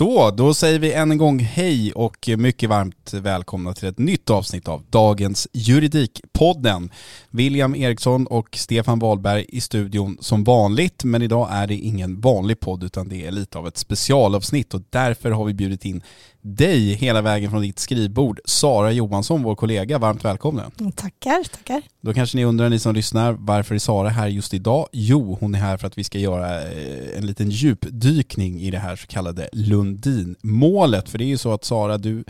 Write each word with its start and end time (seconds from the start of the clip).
Så, 0.00 0.30
då 0.30 0.54
säger 0.54 0.78
vi 0.78 0.92
än 0.92 1.10
en 1.10 1.18
gång 1.18 1.38
hej 1.38 1.92
och 1.92 2.28
mycket 2.38 2.68
varmt 2.68 3.14
välkomna 3.14 3.74
till 3.74 3.88
ett 3.88 3.98
nytt 3.98 4.30
avsnitt 4.30 4.68
av 4.68 4.82
dagens 4.90 5.48
Juridikpodden. 5.52 6.90
William 7.30 7.74
Eriksson 7.74 8.26
och 8.26 8.56
Stefan 8.56 8.98
Wahlberg 8.98 9.46
i 9.48 9.60
studion 9.60 10.18
som 10.20 10.44
vanligt, 10.44 11.04
men 11.04 11.22
idag 11.22 11.48
är 11.50 11.66
det 11.66 11.74
ingen 11.74 12.20
vanlig 12.20 12.60
podd 12.60 12.84
utan 12.84 13.08
det 13.08 13.26
är 13.26 13.30
lite 13.30 13.58
av 13.58 13.66
ett 13.66 13.76
specialavsnitt 13.76 14.74
och 14.74 14.82
därför 14.90 15.30
har 15.30 15.44
vi 15.44 15.54
bjudit 15.54 15.84
in 15.84 16.02
dig 16.42 16.94
hela 16.94 17.22
vägen 17.22 17.50
från 17.50 17.62
ditt 17.62 17.78
skrivbord, 17.78 18.40
Sara 18.44 18.92
Johansson, 18.92 19.42
vår 19.42 19.54
kollega. 19.54 19.98
Varmt 19.98 20.24
välkommen. 20.24 20.70
Tackar, 20.94 21.44
tackar. 21.44 21.82
Då 22.00 22.14
kanske 22.14 22.36
ni 22.36 22.44
undrar, 22.44 22.68
ni 22.68 22.78
som 22.78 22.94
lyssnar, 22.94 23.32
varför 23.32 23.74
är 23.74 23.78
Sara 23.78 24.08
här 24.08 24.28
just 24.28 24.54
idag? 24.54 24.88
Jo, 24.92 25.36
hon 25.40 25.54
är 25.54 25.58
här 25.58 25.76
för 25.76 25.86
att 25.86 25.98
vi 25.98 26.04
ska 26.04 26.18
göra 26.18 26.62
eh, 26.62 27.18
en 27.18 27.26
liten 27.26 27.50
djupdykning 27.50 28.60
i 28.60 28.70
det 28.70 28.78
här 28.78 28.96
så 28.96 29.06
kallade 29.06 29.48
Lundinmålet. 29.52 31.08
För 31.08 31.18
det 31.18 31.24
är 31.24 31.28
ju 31.28 31.38
så 31.38 31.52
att 31.52 31.64
Sara, 31.64 31.98
du 31.98 32.24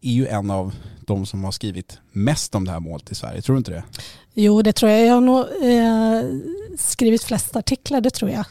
är 0.00 0.12
ju 0.12 0.26
en 0.26 0.50
av 0.50 0.74
de 1.06 1.26
som 1.26 1.44
har 1.44 1.52
skrivit 1.52 1.98
mest 2.12 2.54
om 2.54 2.64
det 2.64 2.70
här 2.70 2.80
målet 2.80 3.12
i 3.12 3.14
Sverige, 3.14 3.42
tror 3.42 3.54
du 3.54 3.58
inte 3.58 3.70
det? 3.70 3.84
Jo, 4.34 4.62
det 4.62 4.72
tror 4.72 4.92
jag. 4.92 5.06
Jag 5.06 5.14
har 5.14 5.20
nog 5.20 5.38
eh, 5.40 6.40
skrivit 6.78 7.22
flest 7.22 7.56
artiklar, 7.56 8.00
det 8.00 8.10
tror 8.10 8.30
jag. 8.30 8.46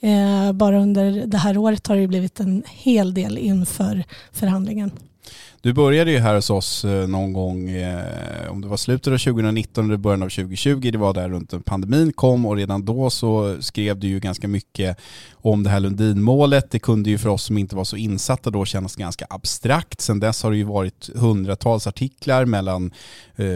Eh, 0.00 0.52
bara 0.52 0.78
under 0.78 1.26
det 1.26 1.38
här 1.38 1.58
året 1.58 1.86
har 1.86 1.96
det 1.96 2.06
blivit 2.06 2.40
en 2.40 2.62
hel 2.66 3.14
del 3.14 3.38
inför 3.38 4.04
förhandlingen. 4.32 4.90
Du 5.60 5.72
började 5.72 6.10
ju 6.10 6.18
här 6.18 6.34
hos 6.34 6.50
oss 6.50 6.84
eh, 6.84 7.08
någon 7.08 7.32
gång, 7.32 7.70
eh, 7.70 8.50
om 8.50 8.60
det 8.60 8.68
var 8.68 8.76
slutet 8.76 9.12
av 9.12 9.18
2019 9.18 9.84
eller 9.84 9.96
början 9.96 10.22
av 10.22 10.28
2020, 10.28 10.90
det 10.92 10.98
var 10.98 11.14
där 11.14 11.28
runt 11.28 11.64
pandemin 11.64 12.12
kom 12.12 12.46
och 12.46 12.56
redan 12.56 12.84
då 12.84 13.10
så 13.10 13.56
skrev 13.60 13.98
du 13.98 14.08
ju 14.08 14.20
ganska 14.20 14.48
mycket 14.48 14.98
om 15.42 15.62
det 15.62 15.70
här 15.70 15.80
Lundinmålet. 15.80 16.70
Det 16.70 16.78
kunde 16.78 17.10
ju 17.10 17.18
för 17.18 17.28
oss 17.28 17.44
som 17.44 17.58
inte 17.58 17.76
var 17.76 17.84
så 17.84 17.96
insatta 17.96 18.50
då 18.50 18.64
kännas 18.64 18.96
ganska 18.96 19.26
abstrakt. 19.30 20.00
Sen 20.00 20.20
dess 20.20 20.42
har 20.42 20.50
det 20.50 20.56
ju 20.56 20.64
varit 20.64 21.10
hundratals 21.14 21.86
artiklar 21.86 22.44
mellan, 22.44 22.92
eh, 23.36 23.46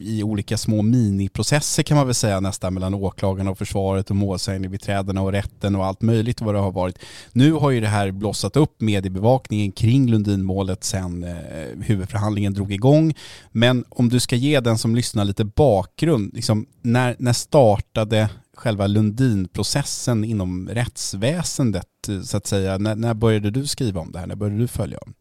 i 0.00 0.20
olika 0.24 0.56
små 0.56 0.82
miniprocesser 0.82 1.82
kan 1.82 1.96
man 1.96 2.06
väl 2.06 2.14
säga 2.14 2.40
nästan, 2.40 2.74
mellan 2.74 2.94
åklagarna 2.94 3.50
och 3.50 3.58
försvaret 3.58 4.10
och 4.10 4.16
målsägandebiträdena 4.16 5.22
och 5.22 5.32
rätten 5.32 5.76
och 5.76 5.86
allt 5.86 6.02
möjligt 6.02 6.40
vad 6.40 6.54
det 6.54 6.60
har 6.60 6.72
varit. 6.72 6.98
Nu 7.32 7.52
har 7.52 7.70
ju 7.70 7.80
det 7.80 7.88
här 7.88 8.10
blossat 8.10 8.56
upp 8.56 8.80
mediebevakningen 8.80 9.72
kring 9.72 10.10
Lundinmålet 10.10 10.84
sen 10.84 11.24
eh, 11.24 11.34
huvudförhandlingen 11.80 12.54
drog 12.54 12.72
igång. 12.72 13.14
Men 13.52 13.84
om 13.88 14.08
du 14.08 14.20
ska 14.20 14.36
ge 14.36 14.60
den 14.60 14.78
som 14.78 14.94
lyssnar 14.94 15.24
lite 15.24 15.44
bakgrund, 15.44 16.34
liksom, 16.34 16.66
när, 16.82 17.16
när 17.18 17.32
startade 17.32 18.28
själva 18.56 18.86
Lundinprocessen 18.86 20.24
inom 20.24 20.68
rättsväsendet 20.68 21.86
så 22.24 22.36
att 22.36 22.46
säga? 22.46 22.78
När, 22.78 22.94
när 22.94 23.14
började 23.14 23.50
du 23.50 23.66
skriva 23.66 24.00
om 24.00 24.12
det 24.12 24.18
här? 24.18 24.26
När 24.26 24.36
började 24.36 24.58
du 24.58 24.68
följa 24.68 24.98
om? 24.98 25.14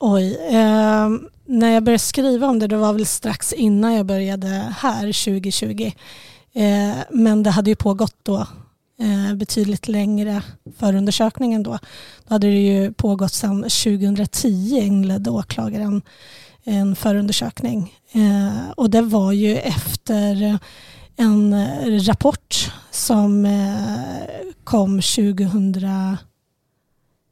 Oj, 0.00 0.36
eh, 0.50 1.08
när 1.46 1.74
jag 1.74 1.82
började 1.82 1.98
skriva 1.98 2.46
om 2.46 2.58
det, 2.58 2.66
det 2.66 2.76
var 2.76 2.92
väl 2.92 3.06
strax 3.06 3.52
innan 3.52 3.94
jag 3.94 4.06
började 4.06 4.74
här 4.78 5.00
2020. 5.00 5.92
Eh, 6.52 6.96
men 7.10 7.42
det 7.42 7.50
hade 7.50 7.70
ju 7.70 7.76
pågått 7.76 8.16
då 8.22 8.46
eh, 9.00 9.34
betydligt 9.34 9.88
längre 9.88 10.42
förundersökningen 10.78 11.62
då. 11.62 11.78
Då 12.28 12.34
hade 12.34 12.46
det 12.46 12.60
ju 12.60 12.92
pågått 12.92 13.32
sedan 13.32 13.62
2010 13.62 14.80
inledde 14.82 15.30
åklagaren 15.30 16.02
en 16.64 16.96
förundersökning. 16.96 17.94
Eh, 18.12 18.70
och 18.76 18.90
det 18.90 19.02
var 19.02 19.32
ju 19.32 19.56
efter 19.56 20.58
en 21.18 21.52
eh, 21.52 22.00
rapport 22.00 22.72
som 22.90 23.46
eh, 23.46 24.22
kom 24.64 25.00
2000, 25.00 25.72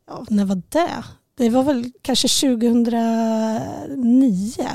ja, 0.07 0.27
när 0.29 0.45
var 0.45 0.63
det? 0.69 1.05
Det 1.37 1.51
var 1.51 1.63
väl 1.63 1.93
kanske 2.03 2.29
2009 2.29 4.69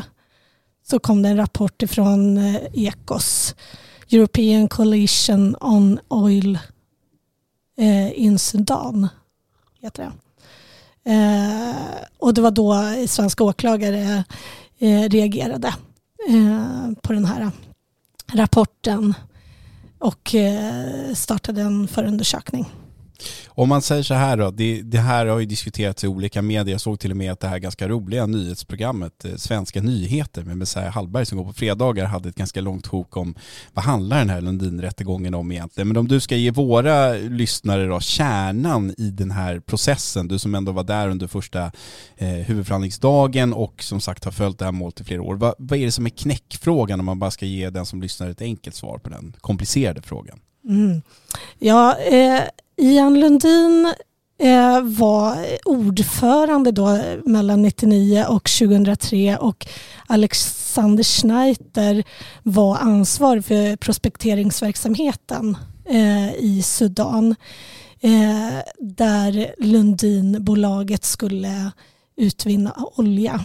så 0.88 1.00
kom 1.00 1.22
det 1.22 1.30
en 1.30 1.38
rapport 1.38 1.82
ifrån 1.82 2.38
ECOS. 2.38 2.70
Ekos, 2.74 3.56
European 4.10 4.68
Coalition 4.68 5.56
on 5.62 6.00
Oil 6.08 6.60
in 8.14 8.40
Sudan. 8.40 9.08
Heter 9.82 10.04
det. 10.04 10.12
Och 12.18 12.34
det 12.34 12.42
var 12.42 12.52
då 12.52 12.76
svenska 13.08 13.44
åklagare 13.44 14.24
reagerade 15.10 15.74
på 17.02 17.14
den 17.14 17.26
här 17.26 17.52
rapporten 18.34 19.14
och 20.00 20.36
eh, 20.36 21.14
startade 21.14 21.62
en 21.62 21.88
förundersökning. 21.88 22.70
Om 23.48 23.70
man 23.70 23.82
säger 23.82 24.04
så 24.04 24.14
här 24.14 24.38
då, 24.38 24.52
det, 24.52 24.82
det, 24.82 24.98
här 24.98 25.26
har 25.26 25.40
ju 25.40 25.46
diskuterats 25.46 26.04
i 26.04 26.08
olika 26.08 26.42
medier. 26.42 26.74
Jag 26.74 26.82
såg 26.82 27.00
till 27.00 27.12
och 27.12 27.18
med 27.18 27.32
att 27.32 27.40
det 27.40 27.48
här 27.48 27.60
ganska 27.60 27.88
roliga 27.88 28.26
nyhetsprogrammet, 28.26 29.26
eh, 29.26 29.36
Svenska 29.36 29.82
nyheter 29.82 30.44
med 30.44 30.58
Messiah 30.58 30.94
Hallberg 30.94 31.26
som 31.26 31.38
går 31.38 31.46
på 31.46 31.54
fredagar, 31.54 32.06
hade 32.06 32.30
ett 32.30 32.36
ganska 32.36 32.62
långt 32.62 32.88
sjok 32.88 33.18
om 33.18 33.36
vad 33.74 33.86
handlar 33.86 34.18
den 34.18 34.30
här 34.30 34.42
Lundin-rättegången 34.42 35.36
om 35.36 35.52
egentligen. 35.52 35.88
Men 35.88 35.98
om 35.98 36.08
du 36.08 36.20
ska 36.20 36.36
ge 36.36 36.52
våra 36.52 37.14
lyssnare 37.14 37.88
då 37.88 38.00
kärnan 38.00 38.96
i 38.98 39.10
den 39.10 39.32
här 39.32 39.60
processen, 39.60 40.28
du 40.28 40.40
som 40.40 40.56
ändå 40.56 40.72
var 40.72 40.84
där 40.84 41.10
under 41.10 41.28
första 41.28 41.72
eh, 42.18 42.30
huvudförhandlingsdagen 42.30 43.54
och 43.54 43.84
som 43.84 44.02
sagt 44.02 44.24
har 44.26 44.32
följt 44.32 44.60
det 44.60 44.66
här 44.66 44.72
målet 44.72 45.02
i 45.02 45.04
flera 45.04 45.22
år. 45.22 45.36
Vad, 45.36 45.54
vad 45.58 45.80
är 45.80 45.86
det 45.86 45.92
som 45.92 46.06
är 46.06 46.10
knäckfrågan 46.10 47.00
om 47.00 47.06
man 47.06 47.20
bara 47.20 47.32
ska 47.32 47.46
ge 47.46 47.70
den 47.70 47.86
som 47.86 48.02
lyssnar 48.02 48.30
ett 48.30 48.42
enkelt 48.42 48.76
svar 48.76 48.98
på 48.98 49.10
den 49.10 49.36
komplicerade 49.42 50.02
frågan? 50.02 50.40
Mm. 50.70 51.02
Ja, 51.60 51.98
eh, 51.98 52.42
Ian 52.82 53.20
Lundin 53.20 53.94
eh, 54.40 54.82
var 54.82 55.38
ordförande 55.66 56.72
då 56.72 57.00
mellan 57.26 57.62
99 57.62 58.26
och 58.30 58.50
2003 58.60 59.38
och 59.38 59.68
Alexander 60.08 61.04
Schneider 61.04 62.04
var 62.44 62.78
ansvarig 62.78 63.46
för 63.46 63.76
prospekteringsverksamheten 63.76 65.58
eh, 65.86 66.34
i 66.34 66.62
Sudan 66.64 67.36
eh, 68.00 68.60
där 68.80 69.56
Lundinbolaget 69.58 71.06
skulle 71.06 71.72
utvinna 72.18 72.76
olja. 72.96 73.44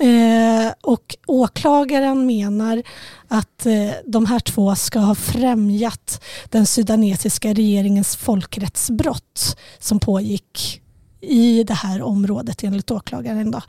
Eh, 0.00 0.72
och 0.80 1.16
åklagaren 1.26 2.26
menar 2.26 2.82
att 3.28 3.66
eh, 3.66 3.90
de 4.06 4.26
här 4.26 4.40
två 4.40 4.74
ska 4.74 4.98
ha 4.98 5.14
främjat 5.14 6.24
den 6.48 6.66
sudanesiska 6.66 7.52
regeringens 7.52 8.16
folkrättsbrott 8.16 9.56
som 9.78 10.00
pågick 10.00 10.82
i 11.20 11.64
det 11.64 11.74
här 11.74 12.02
området 12.02 12.64
enligt 12.64 12.90
åklagaren. 12.90 13.50
Då. 13.50 13.62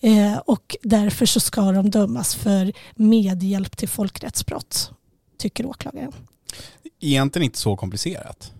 Eh, 0.00 0.36
och 0.36 0.76
därför 0.82 1.26
så 1.26 1.40
ska 1.40 1.72
de 1.72 1.90
dömas 1.90 2.34
för 2.34 2.72
medhjälp 2.94 3.76
till 3.76 3.88
folkrättsbrott, 3.88 4.90
tycker 5.38 5.66
åklagaren. 5.66 6.12
Egentligen 7.00 7.44
inte 7.44 7.58
så 7.58 7.76
komplicerat. 7.76 8.52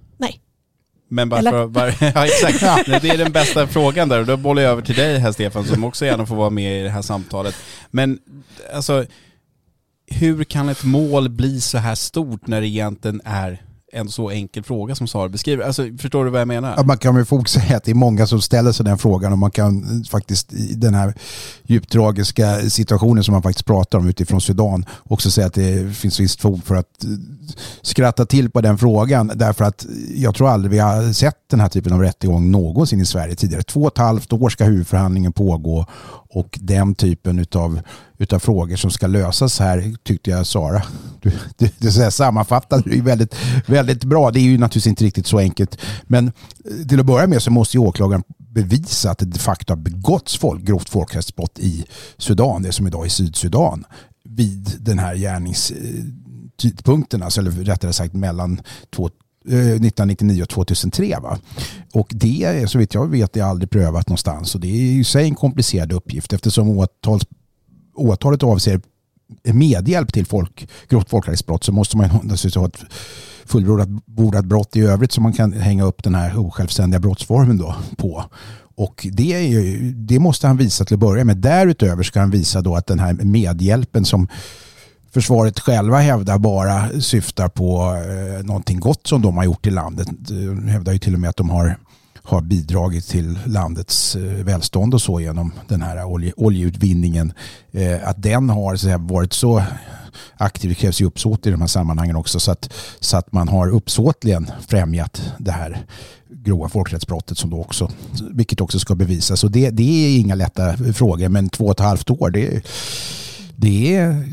Men 1.09 1.29
bara 1.29 1.43
för, 1.43 1.67
bara, 1.67 1.91
ja, 2.01 2.27
exakt. 2.27 2.87
Det 2.87 3.09
är 3.09 3.19
den 3.19 3.33
bästa 3.33 3.67
frågan 3.67 4.09
där 4.09 4.21
och 4.21 4.27
då 4.27 4.37
bollar 4.37 4.63
jag 4.63 4.73
över 4.73 4.83
till 4.83 4.95
dig 4.95 5.19
här 5.19 5.33
Stefan 5.33 5.65
som 5.65 5.85
också 5.85 6.05
gärna 6.05 6.27
får 6.27 6.37
vara 6.37 6.51
med 6.51 6.81
i 6.81 6.83
det 6.83 6.91
här 6.91 7.03
samtalet. 7.03 7.55
Men 7.91 8.19
alltså, 8.75 9.05
hur 10.07 10.45
kan 10.45 10.69
ett 10.69 10.85
mål 10.85 11.29
bli 11.29 11.61
så 11.61 11.79
här 11.79 11.95
stort 11.95 12.47
när 12.47 12.61
det 12.61 12.67
egentligen 12.67 13.21
är 13.25 13.63
en 13.97 14.09
så 14.09 14.31
enkel 14.31 14.63
fråga 14.63 14.95
som 14.95 15.09
Sara 15.09 15.29
beskriver. 15.29 15.65
Alltså, 15.65 15.83
förstår 15.99 16.25
du 16.25 16.31
vad 16.31 16.41
jag 16.41 16.49
menar? 16.49 16.75
Ja, 16.77 16.83
man 16.83 16.99
kan 16.99 17.15
med 17.15 17.29
fog 17.29 17.49
säga 17.49 17.77
att 17.77 17.85
det 17.85 17.91
är 17.91 17.95
många 17.95 18.27
som 18.27 18.41
ställer 18.41 18.73
sig 18.73 18.85
den 18.85 18.99
frågan 18.99 19.33
och 19.33 19.39
man 19.39 19.51
kan 19.51 19.83
eh, 19.83 20.09
faktiskt 20.11 20.53
i 20.53 20.75
den 20.75 20.95
här 20.95 21.15
djupt 21.63 21.93
tragiska 21.93 22.71
situationen 22.71 23.25
som 23.25 23.33
man 23.33 23.43
faktiskt 23.43 23.67
pratar 23.67 23.99
om 23.99 24.09
utifrån 24.09 24.41
Sudan 24.41 24.87
också 25.03 25.31
säga 25.31 25.47
att 25.47 25.55
det 25.55 25.97
finns 25.97 26.21
visst 26.21 26.41
fog 26.41 26.65
för 26.65 26.75
att 26.75 27.05
eh, 27.05 27.11
skratta 27.83 28.27
till 28.27 28.51
på 28.51 28.61
den 28.61 28.79
frågan 28.79 29.33
därför 29.35 29.65
att 29.65 29.87
jag 30.15 30.35
tror 30.35 30.49
aldrig 30.49 30.71
vi 30.71 30.79
har 30.79 31.13
sett 31.13 31.49
den 31.51 31.61
här 31.61 31.69
typen 31.69 31.93
av 31.93 32.01
rättegång 32.01 32.51
någonsin 32.51 33.01
i 33.01 33.07
Sverige 33.07 33.35
tidigare. 33.35 33.63
Två 33.63 33.83
och 33.83 33.93
ett 33.93 33.99
halvt 33.99 34.33
år 34.33 34.49
ska 34.49 34.65
huvudförhandlingen 34.65 35.33
pågå 35.33 35.87
och 36.29 36.59
den 36.63 36.95
typen 36.95 37.47
av 37.55 37.81
utav 38.19 38.39
frågor 38.39 38.77
som 38.77 38.91
ska 38.91 39.07
lösas 39.07 39.61
här 39.61 39.95
tyckte 40.03 40.31
jag 40.31 40.47
Sara, 40.47 40.83
du, 41.21 41.31
du, 41.57 41.69
du 41.79 41.93
så 41.93 42.11
sammanfattade 42.11 42.91
det 42.91 43.01
väldigt, 43.01 43.35
väldigt 43.67 44.05
bra. 44.05 44.31
Det 44.31 44.41
är 44.41 44.43
ju 44.43 44.59
naturligtvis 44.59 44.87
inte 44.87 45.05
riktigt 45.05 45.27
så 45.27 45.39
enkelt. 45.39 45.79
Men 46.03 46.27
eh, 46.27 46.33
till 46.89 47.01
att 47.01 47.07
börja 47.07 47.27
med 47.27 47.43
så 47.43 47.51
måste 47.51 47.77
ju 47.77 47.81
åklagaren 47.81 48.23
bevisa 48.39 49.11
att 49.11 49.19
det 49.19 49.27
de 49.27 49.39
facto 49.39 49.73
har 49.73 49.79
begåtts 49.79 50.37
folk, 50.37 50.63
grovt 50.63 50.89
folkrättsbrott 50.89 51.59
i 51.59 51.85
Sudan, 52.19 52.63
det 52.63 52.73
som 52.73 52.87
idag 52.87 53.05
är 53.05 53.09
Sydsudan, 53.09 53.85
vid 54.25 54.73
den 54.81 54.99
här 54.99 55.17
gärningstidpunkten, 55.17 57.23
alltså, 57.23 57.41
eller 57.41 57.51
rättare 57.51 57.93
sagt 57.93 58.15
mellan 58.15 58.61
två 58.97 59.11
eh, 59.49 59.59
1999 59.59 60.43
och 60.43 60.49
2003. 60.49 61.17
Va? 61.23 61.39
Och 61.93 62.09
det 62.11 62.45
är 62.45 62.67
så 62.67 62.79
vitt 62.79 62.95
jag 62.95 63.11
vet 63.11 63.37
är 63.37 63.43
aldrig 63.43 63.71
prövat 63.71 64.09
någonstans 64.09 64.55
och 64.55 64.61
det 64.61 64.69
är 64.69 65.01
i 65.01 65.05
sig 65.05 65.25
en 65.25 65.35
komplicerad 65.35 65.93
uppgift 65.93 66.33
eftersom 66.33 66.69
åtals, 66.69 67.23
åtalet 67.97 68.43
avser 68.43 68.81
medhjälp 69.45 70.13
till 70.13 70.27
folk, 70.27 70.69
grovt 70.89 71.11
folkrättsbrott 71.11 71.65
så 71.65 71.73
måste 71.73 71.97
man 71.97 72.07
naturligtvis 72.09 72.55
ha 72.55 72.67
ett 72.67 72.85
fullbordat 73.45 74.45
brott 74.45 74.77
i 74.77 74.81
övrigt 74.81 75.13
som 75.13 75.23
man 75.23 75.33
kan 75.33 75.53
hänga 75.53 75.85
upp 75.85 76.03
den 76.03 76.15
här 76.15 76.39
osjälvständiga 76.39 77.01
brottsformen 77.01 77.59
då 77.59 77.75
på. 77.97 78.25
Och 78.77 79.07
det, 79.13 79.33
är, 79.33 79.77
det 79.95 80.19
måste 80.19 80.47
han 80.47 80.57
visa 80.57 80.85
till 80.85 80.95
att 80.95 81.01
börja 81.01 81.25
med. 81.25 81.37
Därutöver 81.37 82.03
ska 82.03 82.21
han 82.21 82.31
visa 82.31 82.61
då 82.61 82.77
att 82.77 82.87
den 82.87 82.99
här 82.99 83.13
medhjälpen 83.13 84.05
som 84.05 84.29
försvaret 85.13 85.61
själva 85.61 85.99
hävdar 85.99 86.39
bara 86.39 87.01
syftar 87.01 87.49
på 87.49 87.95
eh, 87.95 88.45
någonting 88.45 88.81
gott 88.81 89.07
som 89.07 89.23
de 89.23 89.37
har 89.37 89.45
gjort 89.45 89.67
i 89.67 89.71
landet. 89.71 90.09
De 90.11 90.69
hävdar 90.69 90.93
ju 90.93 90.99
till 90.99 91.15
och 91.15 91.21
med 91.21 91.31
att 91.31 91.37
de 91.37 91.51
har, 91.51 91.79
har 92.27 92.41
bidragit 92.41 93.09
till 93.09 93.39
landets 93.47 94.17
eh, 94.17 94.23
välstånd 94.23 94.95
och 94.95 95.03
så 95.03 95.21
genom 95.21 95.53
den 95.69 95.83
här 95.83 96.05
olje, 96.05 96.33
oljeutvinningen. 96.37 97.33
Eh, 97.73 98.09
att 98.09 98.23
den 98.23 98.51
har 98.51 98.77
så 98.77 98.89
här, 98.89 98.99
varit 98.99 99.33
så 99.33 99.63
aktiv, 100.37 100.71
det 100.71 100.75
krävs 100.75 101.01
ju 101.01 101.05
uppsåt 101.05 101.47
i 101.47 101.51
de 101.51 101.61
här 101.61 101.69
sammanhangen 101.69 102.17
också, 102.17 102.41
så 102.41 102.51
att, 102.51 102.73
så 103.01 103.17
att 103.17 103.33
man 103.33 103.49
har 103.49 103.69
uppsåtligen 103.69 104.51
främjat 104.69 105.23
det 105.39 105.53
här 105.53 105.87
grova 106.29 106.69
folkrättsbrottet 106.69 107.39
som 107.39 107.51
då 107.51 107.61
också, 107.61 107.91
vilket 108.31 108.61
också 108.61 108.79
ska 108.79 108.95
bevisas. 108.95 109.45
Och 109.45 109.51
det, 109.51 109.71
det 109.71 109.83
är 109.83 110.21
inga 110.21 110.35
lätta 110.35 110.77
frågor, 110.77 111.29
men 111.29 111.49
två 111.49 111.65
och 111.65 111.71
ett 111.71 111.81
halvt 111.81 112.11
år, 112.11 112.31
det, 112.31 112.67
det 113.57 113.97
är 113.97 114.25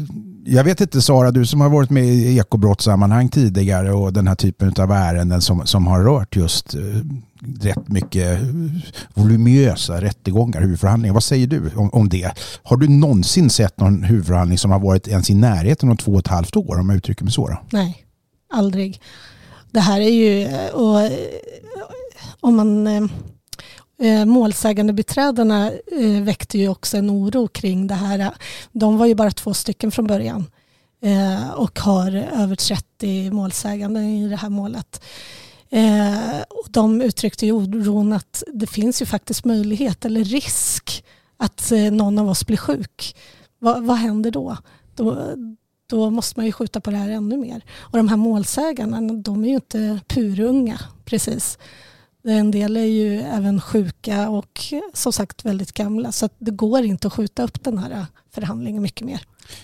jag 0.46 0.64
vet 0.64 0.82
inte 0.82 1.02
Sara, 1.02 1.32
du 1.32 1.46
som 1.46 1.62
har 1.62 1.70
varit 1.70 1.90
med 1.90 2.06
i 2.06 2.40
ekobrottssammanhang 2.40 3.30
tidigare 3.30 3.92
och 3.92 4.14
den 4.14 4.28
här 4.28 4.36
typen 4.36 4.74
av 4.78 4.92
ärenden 4.92 5.42
som, 5.42 5.66
som 5.66 5.88
har 5.88 6.04
rört 6.04 6.36
just 6.36 6.76
eh, 6.76 6.82
rätt 7.62 7.88
mycket 7.88 8.40
voluminösa 9.14 10.02
rättegångar, 10.02 10.62
huvudförhandlingar. 10.62 11.14
Vad 11.14 11.24
säger 11.24 11.48
du 11.48 11.72
om, 11.76 11.90
om 11.90 12.10
det? 12.10 12.32
Har 12.64 12.78
du 12.78 12.88
någonsin 12.88 13.50
sett 13.50 13.80
någon 13.80 14.04
huvudförhandling 14.04 14.58
som 14.58 14.72
har 14.72 14.80
varit 14.80 15.08
ens 15.08 15.30
i 15.30 15.34
närheten 15.34 15.92
av 15.92 15.96
två 15.96 16.12
och 16.12 16.20
ett 16.20 16.28
halvt 16.28 16.56
år 16.56 16.80
om 16.80 16.90
jag 16.90 16.98
uttrycker 16.98 17.24
mig 17.24 17.34
så? 17.34 17.48
Då? 17.48 17.58
Nej, 17.72 18.06
aldrig. 18.54 19.02
Det 19.72 19.80
här 19.80 20.02
är 20.02 20.10
ju, 20.10 20.48
och, 20.70 21.02
eh, 21.02 21.12
om 22.40 22.56
man 22.56 22.88
Eh, 22.88 24.08
eh 24.08 24.26
målsägandebiträdena 24.26 25.72
eh, 25.72 26.24
väckte 26.24 26.58
ju 26.58 26.70
också 26.70 26.98
en 26.98 27.10
oro 27.10 27.48
kring 27.48 27.88
det 27.88 27.94
här. 27.94 28.34
De 28.72 28.98
var 28.98 29.06
ju 29.06 29.16
bara 29.16 29.32
två 29.32 29.54
stycken 29.54 29.92
från 29.92 30.08
början 30.08 30.46
eh, 31.02 31.50
och 31.50 31.80
har 31.80 32.16
över 32.16 32.56
30 32.56 33.32
målsäganden 33.32 34.04
i 34.04 34.30
det 34.30 34.36
här 34.36 34.50
målet. 34.50 35.02
Eh, 35.74 36.42
och 36.50 36.68
de 36.70 37.02
uttryckte 37.02 37.46
ju 37.46 37.52
oron 37.52 38.14
att 38.14 38.44
det 38.54 38.68
finns 38.68 39.02
ju 39.02 39.06
faktiskt 39.06 39.46
möjlighet 39.46 40.06
eller 40.06 40.24
risk 40.24 41.06
att 41.38 41.72
eh, 41.72 41.92
någon 41.92 42.20
av 42.20 42.30
oss 42.30 42.46
blir 42.46 42.58
sjuk. 42.58 43.16
Va, 43.60 43.80
vad 43.80 43.98
händer 43.98 44.32
då? 44.32 44.58
då? 44.96 45.36
Då 45.90 46.10
måste 46.10 46.40
man 46.40 46.46
ju 46.46 46.52
skjuta 46.52 46.82
på 46.82 46.92
det 46.92 46.98
här 46.98 47.10
ännu 47.10 47.38
mer. 47.38 47.66
Och 47.78 47.98
de 47.98 48.08
här 48.08 48.18
målsägarna, 48.18 49.14
de 49.14 49.44
är 49.44 49.48
ju 49.48 49.56
inte 49.56 50.00
purunga 50.08 50.80
precis. 51.06 51.58
En 52.24 52.52
del 52.52 52.78
är 52.78 52.86
ju 52.86 53.22
även 53.22 53.62
sjuka 53.62 54.30
och 54.30 54.62
som 54.94 55.14
sagt 55.14 55.46
väldigt 55.46 55.72
gamla 55.72 56.12
så 56.12 56.30
det 56.40 56.52
går 56.52 56.84
inte 56.84 57.08
att 57.08 57.14
skjuta 57.14 57.44
upp 57.44 57.64
den 57.64 57.78
här 57.78 57.92
eh, 57.92 58.06
förhandlingen 58.32 58.82
mycket 58.82 59.08
mer. 59.08 59.22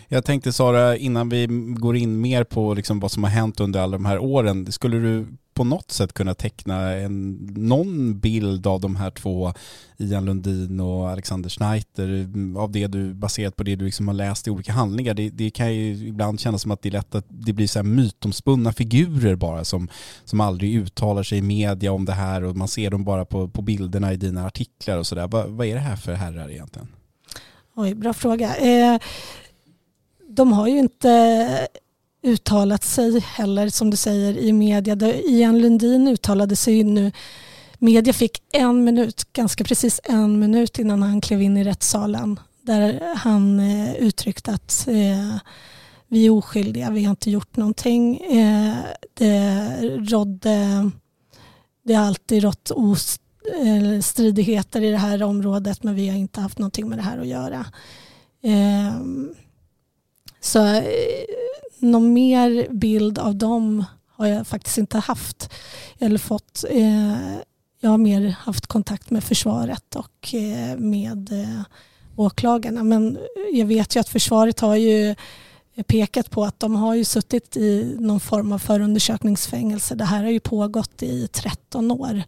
Jag 0.08 0.26
tänkte 0.26 0.54
Sara, 0.54 0.98
innan 0.98 1.30
vi 1.30 1.48
går 1.78 1.96
in 1.96 2.22
mer 2.22 2.44
på 2.44 2.74
liksom 2.74 3.00
vad 3.00 3.12
som 3.12 3.24
har 3.24 3.32
hänt 3.32 3.60
under 3.60 3.80
alla 3.80 3.98
de 3.98 4.06
här 4.06 4.20
åren, 4.20 4.72
skulle 4.72 4.98
du 4.98 5.28
på 5.60 5.64
något 5.64 5.92
sätt 5.92 6.14
kunna 6.14 6.34
teckna 6.34 6.94
en, 6.94 7.32
någon 7.56 8.20
bild 8.20 8.68
av 8.68 8.82
de 8.82 8.96
här 8.96 9.12
två, 9.12 9.54
Ian 9.98 10.26
Lundin 10.26 10.80
och 10.80 11.10
Alexander 11.10 11.50
Schneider, 11.50 12.30
av 12.58 12.72
det 12.72 12.88
du, 12.88 13.14
baserat 13.14 13.56
på 13.56 13.64
det 13.64 13.76
du 13.76 13.86
liksom 13.86 14.08
har 14.08 14.16
läst 14.16 14.48
i 14.48 14.52
olika 14.52 14.72
handlingar. 14.72 15.14
Det, 15.14 15.30
det 15.30 15.50
kan 15.50 15.76
ju 15.76 16.08
ibland 16.08 16.40
kännas 16.40 16.62
som 16.62 16.72
att 16.72 16.82
det 16.82 16.90
är 16.90 16.92
lätt 16.92 17.16
att 17.16 17.26
det 17.28 17.54
blir 17.54 17.68
så 17.68 17.80
här 17.80 17.84
mytomspunna 17.84 18.74
figurer 18.74 19.36
bara 19.36 19.66
som, 19.66 19.90
som 20.24 20.42
aldrig 20.42 20.76
uttalar 20.76 21.24
sig 21.24 21.38
i 21.38 21.42
media 21.42 21.92
om 21.92 22.06
det 22.06 22.14
här 22.14 22.44
och 22.44 22.56
man 22.56 22.68
ser 22.68 22.92
dem 22.92 23.04
bara 23.04 23.26
på, 23.26 23.48
på 23.48 23.62
bilderna 23.62 24.14
i 24.14 24.18
dina 24.18 24.46
artiklar 24.46 24.98
och 24.98 25.08
sådär. 25.08 25.28
Va, 25.28 25.46
vad 25.48 25.68
är 25.68 25.74
det 25.74 25.82
här 25.82 25.96
för 25.96 26.14
herrar 26.14 26.50
egentligen? 26.50 26.88
Oj, 27.76 27.96
bra 27.96 28.14
fråga. 28.14 28.56
Eh, 28.56 29.00
de 30.30 30.52
har 30.52 30.68
ju 30.68 30.80
inte 30.80 31.68
uttalat 32.24 32.84
sig 32.84 33.20
heller 33.20 33.70
som 33.70 33.90
du 33.90 33.98
säger 33.98 34.38
i 34.38 34.54
media. 34.54 35.14
Ian 35.26 35.60
Lundin 35.60 36.08
uttalade 36.08 36.56
sig 36.56 36.84
nu. 36.84 37.12
Media 37.80 38.14
fick 38.14 38.44
en 38.52 38.84
minut, 38.84 39.34
ganska 39.34 39.64
precis 39.64 40.02
en 40.04 40.40
minut 40.40 40.80
innan 40.80 41.04
han 41.04 41.22
klev 41.22 41.42
in 41.42 41.58
i 41.58 41.64
rättssalen 41.64 42.40
där 42.62 43.16
han 43.16 43.60
eh, 43.60 43.96
uttryckte 43.96 44.52
att 44.52 44.88
eh, 44.88 45.38
vi 46.08 46.26
är 46.26 46.30
oskyldiga, 46.30 46.92
vi 46.92 47.04
har 47.04 47.10
inte 47.10 47.32
gjort 47.32 47.58
någonting. 47.58 48.18
Eh, 48.18 48.76
det 49.14 49.68
rådde, 49.82 50.92
det 51.84 51.94
har 51.94 52.06
alltid 52.06 52.44
rått 52.44 52.72
eh, 52.72 54.02
stridigheter 54.02 54.82
i 54.82 54.92
det 54.92 54.98
här 54.98 55.24
området 55.24 55.84
men 55.84 55.96
vi 55.96 56.10
har 56.10 56.18
inte 56.18 56.42
haft 56.42 56.58
någonting 56.58 56.90
med 56.90 56.98
det 56.98 57.02
här 57.02 57.18
att 57.18 57.28
göra. 57.28 57.66
Eh, 58.44 59.02
så 60.42 60.66
eh, 60.66 60.84
någon 61.80 62.14
mer 62.14 62.68
bild 62.72 63.20
av 63.20 63.36
dem 63.36 63.86
har 64.20 64.28
jag 64.28 64.48
faktiskt 64.48 64.78
inte 64.78 64.98
haft 64.98 65.50
eller 66.00 66.18
fått. 66.18 66.66
Eh, 66.70 67.38
jag 67.80 67.90
har 67.90 67.98
mer 67.98 68.36
haft 68.40 68.68
kontakt 68.68 69.10
med 69.10 69.24
försvaret 69.24 69.96
och 69.96 70.34
eh, 70.34 70.78
med 70.78 71.32
eh, 71.32 71.62
åklagarna. 72.16 72.84
Men 72.84 73.18
jag 73.54 73.66
vet 73.66 73.96
ju 73.96 74.00
att 74.00 74.10
försvaret 74.10 74.60
har 74.60 74.76
ju 74.76 75.16
pekat 75.88 76.32
på 76.32 76.44
att 76.44 76.60
de 76.60 76.76
har 76.76 76.96
ju 76.96 77.06
suttit 77.06 77.58
i 77.58 77.96
någon 78.00 78.20
form 78.20 78.52
av 78.52 78.60
förundersökningsfängelse. 78.60 79.96
Det 79.96 80.06
här 80.06 80.24
har 80.24 80.32
ju 80.32 80.40
pågått 80.40 81.04
i 81.04 81.28
13 81.28 81.92
år 81.92 82.24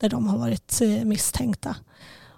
där 0.00 0.08
de 0.08 0.28
har 0.28 0.38
varit 0.38 0.80
misstänkta. 1.04 1.76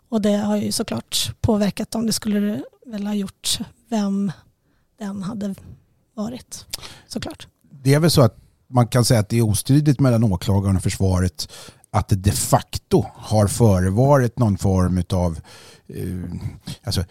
Och 0.09 0.21
det 0.23 0.37
har 0.37 0.57
ju 0.57 0.73
såklart 0.73 1.41
påverkat 1.41 1.91
dem. 1.91 2.07
Det 2.07 2.13
skulle 2.13 2.41
det 2.41 2.63
väl 2.87 3.07
ha 3.07 3.15
gjort 3.15 3.59
vem 3.89 4.33
den 4.99 5.23
hade 5.23 5.55
varit 6.17 6.67
såklart. 7.07 7.47
Det 7.83 7.95
är 7.95 8.01
väl 8.01 8.11
så 8.11 8.23
att 8.23 8.37
man 8.69 8.89
kan 8.89 9.05
säga 9.05 9.21
att 9.21 9.29
det 9.29 9.39
är 9.39 9.49
ostridigt 9.49 10.01
mellan 10.01 10.25
åklagaren 10.25 10.77
och 10.77 10.83
försvaret 10.83 11.49
att 11.91 12.09
det 12.09 12.17
de 12.17 12.33
facto 12.33 13.05
har 13.15 13.47
förevarit 13.47 14.39
någon 14.39 14.59
form 14.59 15.03
av 15.13 15.39
eh, 15.89 16.41
alltså, 16.85 17.05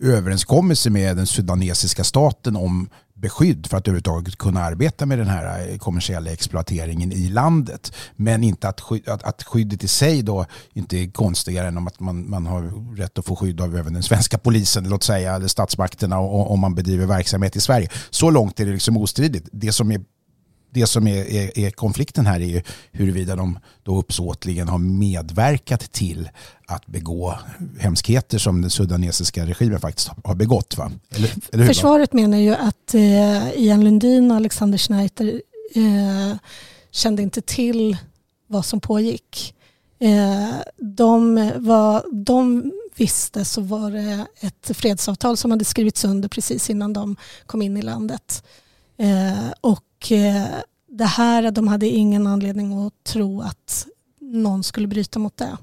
överenskommelse 0.00 0.90
med 0.90 1.16
den 1.16 1.26
sudanesiska 1.26 2.04
staten 2.04 2.56
om 2.56 2.88
beskydd 3.14 3.66
för 3.66 3.76
att 3.76 3.88
överhuvudtaget 3.88 4.36
kunna 4.36 4.60
arbeta 4.60 5.06
med 5.06 5.18
den 5.18 5.28
här 5.28 5.68
eh, 5.68 5.78
kommersiella 5.78 6.30
exploateringen 6.30 7.12
i 7.12 7.28
landet. 7.28 7.92
Men 8.16 8.44
inte 8.44 8.68
att, 8.68 8.80
sky 8.80 9.02
att, 9.06 9.22
att 9.22 9.42
skyddet 9.42 9.84
i 9.84 9.88
sig 9.88 10.22
då 10.22 10.46
inte 10.72 10.96
är 10.96 11.10
konstigare 11.10 11.68
än 11.68 11.76
om 11.76 11.86
att 11.86 12.00
man, 12.00 12.30
man 12.30 12.46
har 12.46 12.96
rätt 12.96 13.18
att 13.18 13.24
få 13.24 13.36
skydd 13.36 13.60
av 13.60 13.76
även 13.76 13.92
den 13.92 14.02
svenska 14.02 14.38
polisen, 14.38 14.88
låt 14.88 15.02
säga, 15.02 15.34
eller 15.34 15.48
statsmakterna 15.48 16.18
om 16.18 16.60
man 16.60 16.74
bedriver 16.74 17.06
verksamhet 17.06 17.56
i 17.56 17.60
Sverige. 17.60 17.88
Så 18.10 18.30
långt 18.30 18.60
är 18.60 18.66
det 18.66 18.72
liksom 18.72 18.96
ostridigt. 18.96 19.48
Det 19.52 19.72
som 19.72 19.90
är 19.90 20.00
det 20.74 20.86
som 20.86 21.06
är, 21.06 21.16
är, 21.16 21.58
är, 21.58 21.70
konflikten 21.70 22.26
här 22.26 22.40
är 22.40 22.46
ju 22.46 22.62
huruvida 22.92 23.36
de 23.36 23.58
då 23.82 23.98
uppsåtligen 23.98 24.68
har 24.68 24.78
medverkat 24.78 25.92
till 25.92 26.30
att 26.66 26.86
begå 26.86 27.38
hemskheter 27.78 28.38
som 28.38 28.60
den 28.60 28.70
sudanesiska 28.70 29.46
regimen 29.46 29.80
faktiskt 29.80 30.10
har 30.24 30.34
begått. 30.34 30.76
Va? 30.76 30.92
Eller, 31.10 31.30
eller 31.52 31.66
Försvaret 31.66 32.12
menar 32.12 32.38
ju 32.38 32.54
att 32.54 32.94
eh, 32.94 33.50
Ian 33.50 33.84
Lundin 33.84 34.30
och 34.30 34.36
Alexander 34.36 34.78
Schneider 34.78 35.42
eh, 35.74 36.36
kände 36.90 37.22
inte 37.22 37.40
till 37.40 37.96
vad 38.46 38.64
som 38.64 38.80
pågick. 38.80 39.54
Eh, 39.98 40.54
de, 40.76 41.50
var, 41.56 42.04
de 42.24 42.72
visste 42.96 43.44
så 43.44 43.60
var 43.60 43.90
det 43.90 44.26
ett 44.40 44.76
fredsavtal 44.76 45.36
som 45.36 45.50
hade 45.50 45.64
skrivits 45.64 46.04
under 46.04 46.28
precis 46.28 46.70
innan 46.70 46.92
de 46.92 47.16
kom 47.46 47.62
in 47.62 47.76
i 47.76 47.82
landet. 47.82 48.44
Eh, 48.98 49.52
och 49.60 49.84
eh, 50.12 50.44
det 50.88 51.04
här, 51.04 51.50
de 51.50 51.68
hade 51.68 51.86
ingen 51.86 52.26
anledning 52.26 52.86
att 52.86 52.92
tro 53.04 53.40
att 53.40 53.86
någon 54.20 54.62
skulle 54.62 54.86
bryta 54.86 55.18
mot 55.18 55.36
det. 55.36 55.56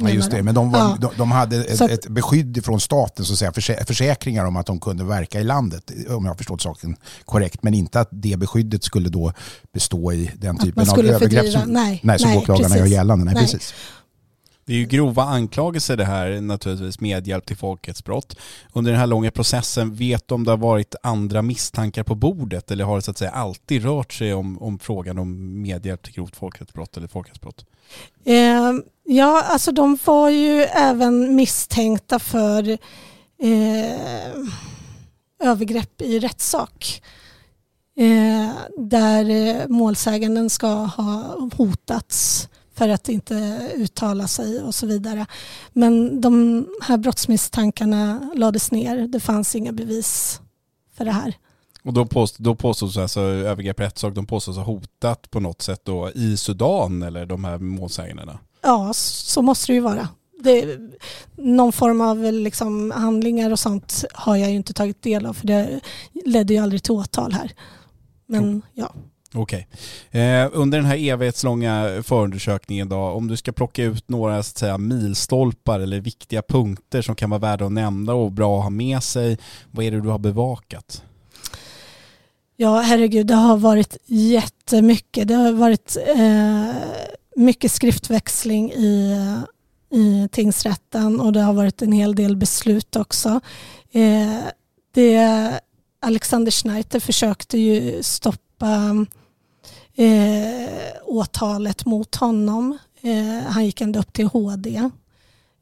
Ja, 0.00 0.10
just 0.10 0.30
det, 0.30 0.42
men 0.42 0.54
de, 0.54 0.70
var, 0.70 0.78
ja. 0.78 0.98
de, 1.00 1.10
de, 1.16 1.30
hade 1.30 1.64
ett, 1.64 1.80
att, 1.80 1.90
ett 1.90 2.08
beskydd 2.08 2.64
från 2.64 2.80
staten, 2.80 3.24
så 3.24 3.32
att 3.32 3.38
säga, 3.64 3.84
försäkringar 3.84 4.44
om 4.44 4.56
att 4.56 4.66
de 4.66 4.80
kunde 4.80 5.04
verka 5.04 5.40
i 5.40 5.44
landet, 5.44 5.90
om 6.08 6.24
jag 6.24 6.30
har 6.30 6.36
förstått 6.36 6.62
saken 6.62 6.96
korrekt, 7.24 7.62
men 7.62 7.74
inte 7.74 8.00
att 8.00 8.08
det 8.10 8.38
beskyddet 8.38 8.84
skulle 8.84 9.08
då 9.08 9.32
bestå 9.72 10.12
i 10.12 10.30
den 10.36 10.58
typen 10.58 10.90
av 10.90 10.98
övergrepp 10.98 11.52
som, 11.52 11.62
nej, 11.72 12.00
nej, 12.02 12.18
som 12.18 12.36
åklagarna 12.36 12.76
gör 12.78 12.86
gällande. 12.86 13.24
Nej, 13.24 13.34
nej. 13.34 13.42
Precis. 13.42 13.74
Det 14.68 14.74
är 14.74 14.78
ju 14.78 14.86
grova 14.86 15.22
anklagelser 15.22 15.96
det 15.96 16.04
här, 16.04 16.40
naturligtvis 16.40 17.00
medhjälp 17.00 17.46
till 17.46 17.56
folkrättsbrott. 17.56 18.36
Under 18.72 18.90
den 18.90 19.00
här 19.00 19.06
långa 19.06 19.30
processen, 19.30 19.94
vet 19.94 20.28
du 20.28 20.34
om 20.34 20.44
det 20.44 20.50
har 20.50 20.56
varit 20.56 20.94
andra 21.02 21.42
misstankar 21.42 22.02
på 22.02 22.14
bordet 22.14 22.70
eller 22.70 22.84
har 22.84 22.96
det 22.96 23.02
så 23.02 23.10
att 23.10 23.18
säga 23.18 23.30
alltid 23.30 23.82
rört 23.82 24.12
sig 24.12 24.34
om, 24.34 24.62
om 24.62 24.78
frågan 24.78 25.18
om 25.18 25.62
medhjälp 25.62 26.02
till 26.02 26.12
grovt 26.12 26.36
folkrättsbrott 26.36 26.96
eller 26.96 27.08
folkrättsbrott? 27.08 27.64
Eh, 28.24 28.72
ja, 29.04 29.42
alltså 29.42 29.72
de 29.72 29.98
var 30.04 30.30
ju 30.30 30.62
även 30.62 31.36
misstänkta 31.36 32.18
för 32.18 32.68
eh, 33.42 34.30
övergrepp 35.40 36.02
i 36.02 36.18
rättssak. 36.18 37.02
Eh, 37.96 38.50
där 38.78 39.30
eh, 39.30 39.68
målsäganden 39.68 40.50
ska 40.50 40.68
ha 40.68 41.38
hotats 41.56 42.48
för 42.78 42.88
att 42.88 43.08
inte 43.08 43.68
uttala 43.74 44.28
sig 44.28 44.62
och 44.62 44.74
så 44.74 44.86
vidare. 44.86 45.26
Men 45.72 46.20
de 46.20 46.66
här 46.82 46.96
brottsmisstankarna 46.96 48.30
lades 48.34 48.70
ner. 48.70 49.06
Det 49.08 49.20
fanns 49.20 49.56
inga 49.56 49.72
bevis 49.72 50.40
för 50.96 51.04
det 51.04 51.10
här. 51.10 51.34
Och 51.84 51.92
då, 51.92 52.06
påst, 52.06 52.38
då 52.38 52.54
påstås 52.54 52.96
alltså 52.96 53.20
övergrepp 53.20 53.80
rättssak, 53.80 54.14
de 54.14 54.26
påstås 54.26 54.56
ha 54.56 54.64
hotat 54.64 55.30
på 55.30 55.40
något 55.40 55.62
sätt 55.62 55.80
då 55.84 56.10
i 56.14 56.36
Sudan 56.36 57.02
eller 57.02 57.26
de 57.26 57.44
här 57.44 57.58
målsägandena? 57.58 58.38
Ja, 58.62 58.92
så 58.94 59.42
måste 59.42 59.72
det 59.72 59.74
ju 59.74 59.80
vara. 59.80 60.08
Det, 60.42 60.78
någon 61.36 61.72
form 61.72 62.00
av 62.00 62.32
liksom 62.32 62.90
handlingar 62.90 63.50
och 63.50 63.58
sånt 63.58 64.04
har 64.14 64.36
jag 64.36 64.50
ju 64.50 64.56
inte 64.56 64.72
tagit 64.72 65.02
del 65.02 65.26
av 65.26 65.34
för 65.34 65.46
det 65.46 65.80
ledde 66.24 66.54
ju 66.54 66.60
aldrig 66.60 66.82
till 66.82 66.92
åtal 66.92 67.32
här. 67.32 67.52
Men 68.26 68.62
ja. 68.74 68.94
Okej. 69.34 69.68
Eh, 70.10 70.48
under 70.52 70.78
den 70.78 70.86
här 70.86 71.10
evighetslånga 71.10 72.02
förundersökningen 72.02 72.88
då, 72.88 72.96
om 72.96 73.28
du 73.28 73.36
ska 73.36 73.52
plocka 73.52 73.84
ut 73.84 74.08
några 74.08 74.42
så 74.42 74.50
att 74.50 74.58
säga, 74.58 74.78
milstolpar 74.78 75.80
eller 75.80 76.00
viktiga 76.00 76.42
punkter 76.42 77.02
som 77.02 77.14
kan 77.14 77.30
vara 77.30 77.40
värda 77.40 77.66
att 77.66 77.72
nämna 77.72 78.14
och 78.14 78.32
bra 78.32 78.58
att 78.58 78.62
ha 78.62 78.70
med 78.70 79.02
sig, 79.02 79.38
vad 79.70 79.84
är 79.84 79.90
det 79.90 80.00
du 80.00 80.08
har 80.08 80.18
bevakat? 80.18 81.02
Ja, 82.56 82.80
herregud, 82.80 83.26
det 83.26 83.34
har 83.34 83.56
varit 83.56 83.96
jättemycket. 84.06 85.28
Det 85.28 85.34
har 85.34 85.52
varit 85.52 85.96
eh, 86.16 86.74
mycket 87.36 87.72
skriftväxling 87.72 88.72
i, 88.72 89.16
i 89.90 90.28
tingsrätten 90.32 91.20
och 91.20 91.32
det 91.32 91.40
har 91.40 91.52
varit 91.52 91.82
en 91.82 91.92
hel 91.92 92.14
del 92.14 92.36
beslut 92.36 92.96
också. 92.96 93.40
Eh, 93.92 94.38
det, 94.94 95.60
Alexander 96.00 96.50
Schneider 96.50 97.00
försökte 97.00 97.58
ju 97.58 98.02
stoppa 98.02 98.47
eh, 99.94 100.68
åtalet 101.04 101.86
mot 101.86 102.14
honom. 102.14 102.78
Eh, 103.00 103.50
han 103.50 103.64
gick 103.64 103.80
ända 103.80 104.00
upp 104.00 104.12
till 104.12 104.26
HD 104.26 104.90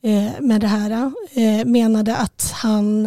eh, 0.02 0.40
med 0.40 0.60
det 0.60 0.66
här. 0.66 1.12
Eh, 1.32 1.64
menade 1.66 2.16
att 2.16 2.52
han 2.54 3.06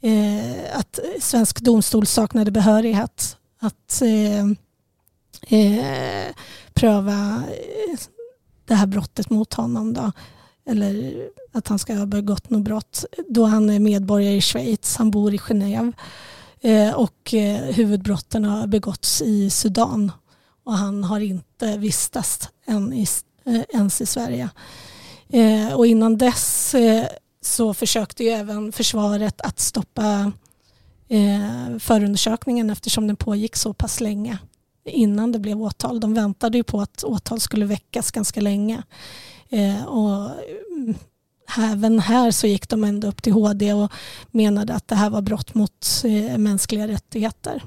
eh, 0.00 0.78
att 0.78 0.98
svensk 1.20 1.60
domstol 1.60 2.06
saknade 2.06 2.50
behörighet 2.50 3.36
att 3.60 4.02
eh, 4.02 4.44
eh 5.58 6.34
pröva 6.74 7.42
eh, 7.48 7.98
det 8.66 8.74
här 8.74 8.86
brottet 8.86 9.30
mot 9.30 9.54
honom. 9.54 9.92
Då. 9.92 10.12
Eller 10.66 11.14
att 11.52 11.68
han 11.68 11.78
ska 11.78 11.94
ha 11.94 12.06
begått 12.06 12.50
något 12.50 12.64
brott 12.64 13.04
då 13.28 13.44
han 13.44 13.70
är 13.70 13.78
medborgare 13.78 14.36
i 14.36 14.40
Schweiz. 14.40 14.96
Han 14.96 15.10
bor 15.10 15.34
i 15.34 15.38
Genève 15.38 15.92
Eh, 16.64 16.94
och 16.94 17.34
eh, 17.34 17.62
huvudbrotten 17.62 18.44
har 18.44 18.66
begåtts 18.66 19.22
i 19.22 19.50
Sudan 19.50 20.12
och 20.64 20.72
han 20.72 21.04
har 21.04 21.20
inte 21.20 21.78
vistats 21.78 22.48
än 22.66 22.92
i, 22.92 23.06
eh, 23.44 23.60
ens 23.72 24.00
i 24.00 24.06
Sverige. 24.06 24.50
Och 25.74 25.86
innan 25.86 26.18
dess 26.18 26.74
så 27.42 27.74
försökte 27.74 28.24
ju 28.24 28.30
även 28.30 28.72
försvaret 28.72 29.40
att 29.40 29.60
stoppa 29.60 30.32
förundersökningen 31.78 32.70
eftersom 32.70 33.06
den 33.06 33.16
pågick 33.16 33.56
så 33.56 33.74
pass 33.74 34.00
länge 34.00 34.38
innan 34.84 35.32
det 35.32 35.38
blev 35.38 35.62
åtal. 35.62 36.00
De 36.00 36.14
väntade 36.14 36.58
ju 36.58 36.64
på 36.64 36.80
att 36.80 37.04
åtal 37.04 37.40
skulle 37.40 37.66
väckas 37.66 38.10
ganska 38.10 38.40
länge. 38.40 38.82
Och 39.86 40.30
mm, 40.76 40.94
även 41.58 41.98
här 41.98 42.30
så 42.30 42.46
gick 42.46 42.68
de 42.68 42.84
ändå 42.84 43.08
upp 43.08 43.22
till 43.22 43.32
HD 43.32 43.74
och 43.74 43.92
menade 44.30 44.74
att 44.74 44.88
det 44.88 44.94
här 44.94 45.10
var 45.10 45.22
brott 45.22 45.54
mot 45.54 45.86
eh, 46.04 46.38
mänskliga 46.38 46.88
rättigheter. 46.88 47.62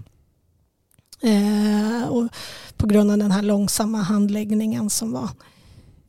Eh, 1.22 2.08
och 2.08 2.28
på 2.78 2.88
grund 2.88 3.12
av 3.12 3.18
den 3.18 3.32
här 3.32 3.42
långsamma 3.42 4.02
handläggningen 4.02 4.90
som 4.90 5.12
var. 5.12 5.30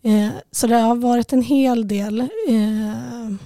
Eh, 0.03 0.31
så 0.53 0.67
det 0.67 0.77
har 0.77 0.97
varit 0.97 1.33
en 1.33 1.43
hel 1.43 1.89
del 1.89 2.21
eh, 2.21 3.37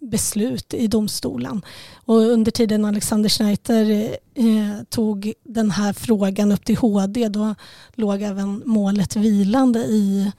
beslut 0.00 0.74
i 0.74 0.86
domstolen. 0.86 1.62
Och 1.94 2.16
under 2.16 2.50
tiden 2.50 2.84
Alexander 2.84 3.28
Schneider 3.28 4.16
eh, 4.34 4.82
tog 4.88 5.32
den 5.44 5.70
här 5.70 5.92
frågan 5.92 6.52
upp 6.52 6.64
till 6.64 6.76
HD 6.76 7.28
då 7.28 7.54
låg 7.94 8.22
även 8.22 8.62
målet 8.64 9.16
vilande 9.16 9.78
i, 9.78 10.32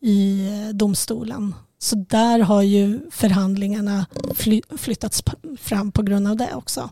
i 0.00 0.48
eh, 0.48 0.74
domstolen. 0.74 1.54
Så 1.82 1.96
där 2.08 2.38
har 2.38 2.62
ju 2.62 3.00
förhandlingarna 3.10 4.06
fly, 4.34 4.62
flyttats 4.78 5.22
fram 5.60 5.92
på 5.92 6.02
grund 6.02 6.28
av 6.28 6.36
det 6.36 6.54
också. 6.54 6.90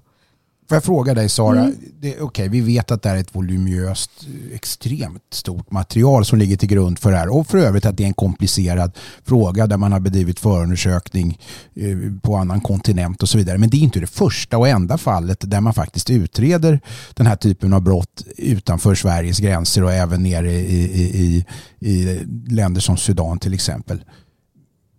Får 0.68 0.76
jag 0.76 0.84
fråga 0.84 1.14
dig 1.14 1.28
Sara, 1.28 1.60
mm. 1.60 1.74
Okej, 1.98 2.22
okay, 2.22 2.48
vi 2.48 2.60
vet 2.60 2.90
att 2.90 3.02
det 3.02 3.08
är 3.08 3.16
ett 3.16 3.34
voluminöst, 3.34 4.10
extremt 4.52 5.22
stort 5.30 5.70
material 5.70 6.24
som 6.24 6.38
ligger 6.38 6.56
till 6.56 6.68
grund 6.68 6.98
för 6.98 7.10
det 7.10 7.16
här. 7.16 7.36
Och 7.36 7.46
för 7.46 7.58
övrigt 7.58 7.86
att 7.86 7.96
det 7.96 8.02
är 8.02 8.06
en 8.06 8.14
komplicerad 8.14 8.92
fråga 9.24 9.66
där 9.66 9.76
man 9.76 9.92
har 9.92 10.00
bedrivit 10.00 10.40
förundersökning 10.40 11.38
eh, 11.74 11.96
på 12.22 12.36
annan 12.36 12.60
kontinent 12.60 13.22
och 13.22 13.28
så 13.28 13.38
vidare. 13.38 13.58
Men 13.58 13.70
det 13.70 13.76
är 13.76 13.78
inte 13.78 14.00
det 14.00 14.06
första 14.06 14.58
och 14.58 14.68
enda 14.68 14.98
fallet 14.98 15.50
där 15.50 15.60
man 15.60 15.74
faktiskt 15.74 16.10
utreder 16.10 16.80
den 17.14 17.26
här 17.26 17.36
typen 17.36 17.72
av 17.72 17.82
brott 17.82 18.24
utanför 18.36 18.94
Sveriges 18.94 19.38
gränser 19.38 19.84
och 19.84 19.92
även 19.92 20.22
nere 20.22 20.52
i, 20.52 20.84
i, 21.02 21.24
i, 21.24 21.44
i 21.90 22.24
länder 22.48 22.80
som 22.80 22.96
Sudan 22.96 23.38
till 23.38 23.54
exempel 23.54 24.00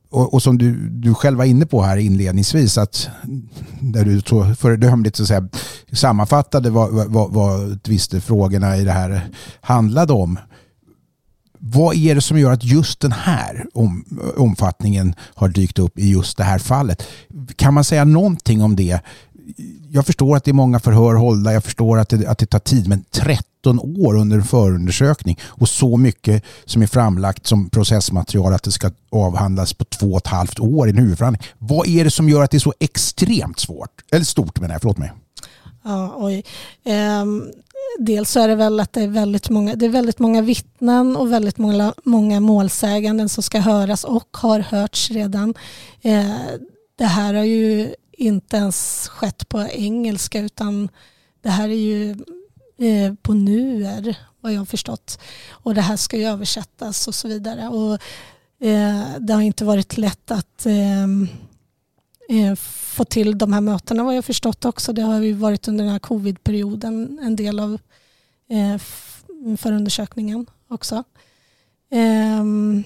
och, 0.10 0.34
och, 0.34 0.44
som 0.44 0.58
du, 0.58 0.90
du 0.90 1.14
själv 1.14 1.38
var 1.38 1.46
inne 1.46 1.66
på 1.66 1.82
här 1.82 1.98
inledningsvis, 1.98 2.78
att 2.78 3.10
där 3.82 4.06
du 4.06 4.22
så 4.22 4.56
föredömligt 4.56 5.16
så 5.16 5.24
att 5.24 5.28
säga, 5.28 5.50
sammanfattade 5.92 6.70
vad, 6.70 7.12
vad, 7.12 7.32
vad 7.32 7.84
tvistefrågorna 7.84 8.78
i 8.78 8.84
det 8.84 8.92
här 8.92 9.30
handlade 9.62 10.14
om. 10.14 10.40
Vad 11.62 11.96
är 11.96 12.16
det 12.16 12.22
som 12.22 12.40
gör 12.40 12.52
att 12.52 12.64
just 12.64 13.00
den 13.00 13.12
här 13.12 13.66
om, 13.74 14.06
omfattningen 14.38 15.16
har 15.36 15.50
dykt 15.50 15.80
upp 15.80 16.00
i 16.00 16.12
just 16.12 16.38
det 16.38 16.44
här 16.44 16.60
fallet? 16.60 17.04
Kan 17.56 17.74
man 17.74 17.84
säga 17.84 18.06
någonting 18.06 18.62
om 18.64 18.76
det? 18.76 19.00
Jag 19.92 20.06
förstår 20.06 20.38
att 20.38 20.44
det 20.44 20.52
är 20.52 20.54
många 20.54 20.80
förhör 20.80 21.16
hållda, 21.16 21.54
jag 21.54 21.64
förstår 21.64 22.00
att 22.00 22.10
det, 22.10 22.28
att 22.28 22.38
det 22.38 22.46
tar 22.46 22.60
tid, 22.60 22.88
men 22.88 23.04
13 23.12 23.80
år 23.80 24.18
under 24.18 24.38
en 24.38 24.44
förundersökning 24.44 25.40
och 25.44 25.70
så 25.70 25.98
mycket 25.98 26.44
som 26.66 26.82
är 26.82 26.88
framlagt 26.88 27.48
som 27.48 27.70
processmaterial 27.70 28.54
att 28.54 28.64
det 28.64 28.72
ska 28.72 28.92
avhandlas 29.10 29.74
på 29.74 29.86
två 29.86 30.12
och 30.12 30.18
ett 30.18 30.28
halvt 30.28 30.60
år 30.60 30.88
i 30.88 30.92
en 30.92 30.98
huvudförhandling. 30.98 31.44
Vad 31.58 31.88
är 31.88 32.04
det 32.04 32.12
som 32.12 32.30
gör 32.30 32.44
att 32.44 32.52
det 32.52 32.58
är 32.58 32.60
så 32.60 32.74
extremt 32.80 33.60
svårt? 33.60 33.92
Eller 34.12 34.26
stort 34.26 34.60
menar 34.60 34.76
jag, 34.76 34.82
förlåt 34.82 34.98
mig. 34.98 35.12
Ja, 35.84 36.14
oj. 36.18 36.44
Um 37.22 37.52
dels 38.00 38.32
så 38.32 38.40
är 38.40 38.48
det 38.48 38.56
väl 38.56 38.80
att 38.80 38.94
det 38.94 39.02
är 39.02 39.08
väldigt 39.08 39.50
många, 39.50 39.76
det 39.76 39.86
är 39.86 39.90
väldigt 39.90 40.20
många 40.20 40.42
vittnen 40.42 41.16
och 41.16 41.32
väldigt 41.32 41.58
många, 41.58 41.94
många 42.04 42.40
målsäganden 42.40 43.30
som 43.30 43.44
ska 43.44 43.60
höras 43.60 44.04
och 44.04 44.38
har 44.38 44.60
hörts 44.60 45.12
redan. 45.12 45.54
Eh, 46.02 46.30
det 46.98 47.06
här 47.06 47.34
har 47.34 47.44
ju 47.44 47.94
inte 48.20 48.58
ens 48.58 49.08
skett 49.08 49.50
på 49.50 49.62
engelska 49.62 50.40
utan 50.40 50.90
det 51.42 51.50
här 51.50 51.70
är 51.70 51.74
ju 51.74 52.12
eh, 52.78 53.14
på 53.22 53.34
nuer 53.34 54.18
vad 54.42 54.54
jag 54.54 54.60
har 54.60 54.66
förstått. 54.66 55.20
Och 55.50 55.76
det 55.76 55.82
här 55.82 55.98
ska 55.98 56.18
ju 56.18 56.26
översättas 56.26 57.08
och 57.08 57.16
så 57.16 57.28
vidare. 57.28 57.68
Och, 57.68 57.94
eh, 58.68 59.04
det 59.20 59.34
har 59.34 59.42
inte 59.42 59.66
varit 59.66 59.98
lätt 59.98 60.32
att 60.32 60.66
ehm, 60.66 61.28
eh, 62.30 62.56
få 62.56 63.06
till 63.06 63.38
de 63.38 63.54
här 63.54 63.62
mötena 63.62 64.04
vad 64.04 64.16
jag 64.16 64.26
förstått 64.26 64.66
också. 64.66 64.94
Det 64.94 65.02
har 65.02 65.22
ju 65.22 65.34
varit 65.34 65.68
under 65.68 65.84
den 65.84 65.92
här 65.92 66.00
covidperioden 66.00 67.20
en 67.22 67.36
del 67.36 67.60
av 67.60 67.80
eh, 68.50 68.82
förundersökningen 69.58 70.46
också. 70.68 71.04
Ehm, 71.92 72.84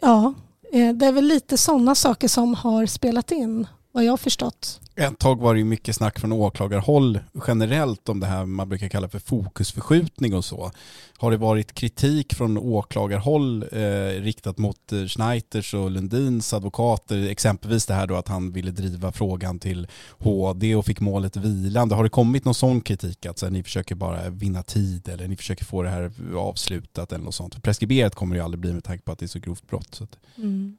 ja, 0.00 0.34
eh, 0.72 0.94
det 0.94 1.06
är 1.06 1.12
väl 1.12 1.24
lite 1.24 1.56
sådana 1.56 1.94
saker 1.94 2.28
som 2.28 2.54
har 2.54 2.86
spelat 2.86 3.30
in 3.30 3.66
vad 3.92 4.04
jag 4.04 4.12
har 4.12 4.16
förstått. 4.16 4.80
Ett 4.94 5.18
tag 5.18 5.40
var 5.40 5.54
det 5.54 5.58
ju 5.58 5.64
mycket 5.64 5.96
snack 5.96 6.18
från 6.18 6.32
åklagarhåll 6.32 7.20
generellt 7.46 8.08
om 8.08 8.20
det 8.20 8.26
här 8.26 8.46
man 8.46 8.68
brukar 8.68 8.88
kalla 8.88 9.08
för 9.08 9.18
fokusförskjutning 9.18 10.34
och 10.34 10.44
så. 10.44 10.70
Har 11.16 11.30
det 11.30 11.36
varit 11.36 11.74
kritik 11.74 12.34
från 12.34 12.58
åklagarhåll 12.58 13.62
eh, 13.72 14.22
riktat 14.22 14.58
mot 14.58 14.92
eh, 14.92 15.04
Schneiters 15.06 15.74
och 15.74 15.90
Lundins 15.90 16.54
advokater, 16.54 17.28
exempelvis 17.28 17.86
det 17.86 17.94
här 17.94 18.06
då 18.06 18.16
att 18.16 18.28
han 18.28 18.52
ville 18.52 18.70
driva 18.70 19.12
frågan 19.12 19.58
till 19.58 19.88
HD 20.18 20.74
och 20.74 20.86
fick 20.86 21.00
målet 21.00 21.36
vilande. 21.36 21.94
Har 21.94 22.04
det 22.04 22.10
kommit 22.10 22.44
någon 22.44 22.54
sån 22.54 22.80
kritik 22.80 23.26
att 23.26 23.38
så 23.38 23.46
här, 23.46 23.50
ni 23.50 23.62
försöker 23.62 23.94
bara 23.94 24.30
vinna 24.30 24.62
tid 24.62 25.08
eller 25.08 25.28
ni 25.28 25.36
försöker 25.36 25.64
få 25.64 25.82
det 25.82 25.90
här 25.90 26.12
avslutat 26.36 27.12
eller 27.12 27.24
något 27.24 27.34
sånt? 27.34 27.54
För 27.54 27.60
preskriberat 27.60 28.14
kommer 28.14 28.34
det 28.34 28.38
ju 28.38 28.44
aldrig 28.44 28.60
bli 28.60 28.72
med 28.72 28.84
tanke 28.84 29.04
på 29.04 29.12
att 29.12 29.18
det 29.18 29.26
är 29.26 29.28
så 29.28 29.38
grovt 29.38 29.66
brott. 29.66 29.94
Så 29.94 30.04
att... 30.04 30.18
mm. 30.36 30.76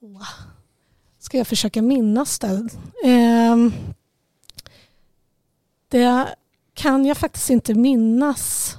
wow 0.00 0.59
ska 1.20 1.38
jag 1.38 1.46
försöka 1.46 1.82
minnas 1.82 2.38
det. 2.38 2.70
Eh, 3.04 3.56
det 5.88 6.34
kan 6.74 7.04
jag 7.04 7.16
faktiskt 7.16 7.50
inte 7.50 7.74
minnas. 7.74 8.76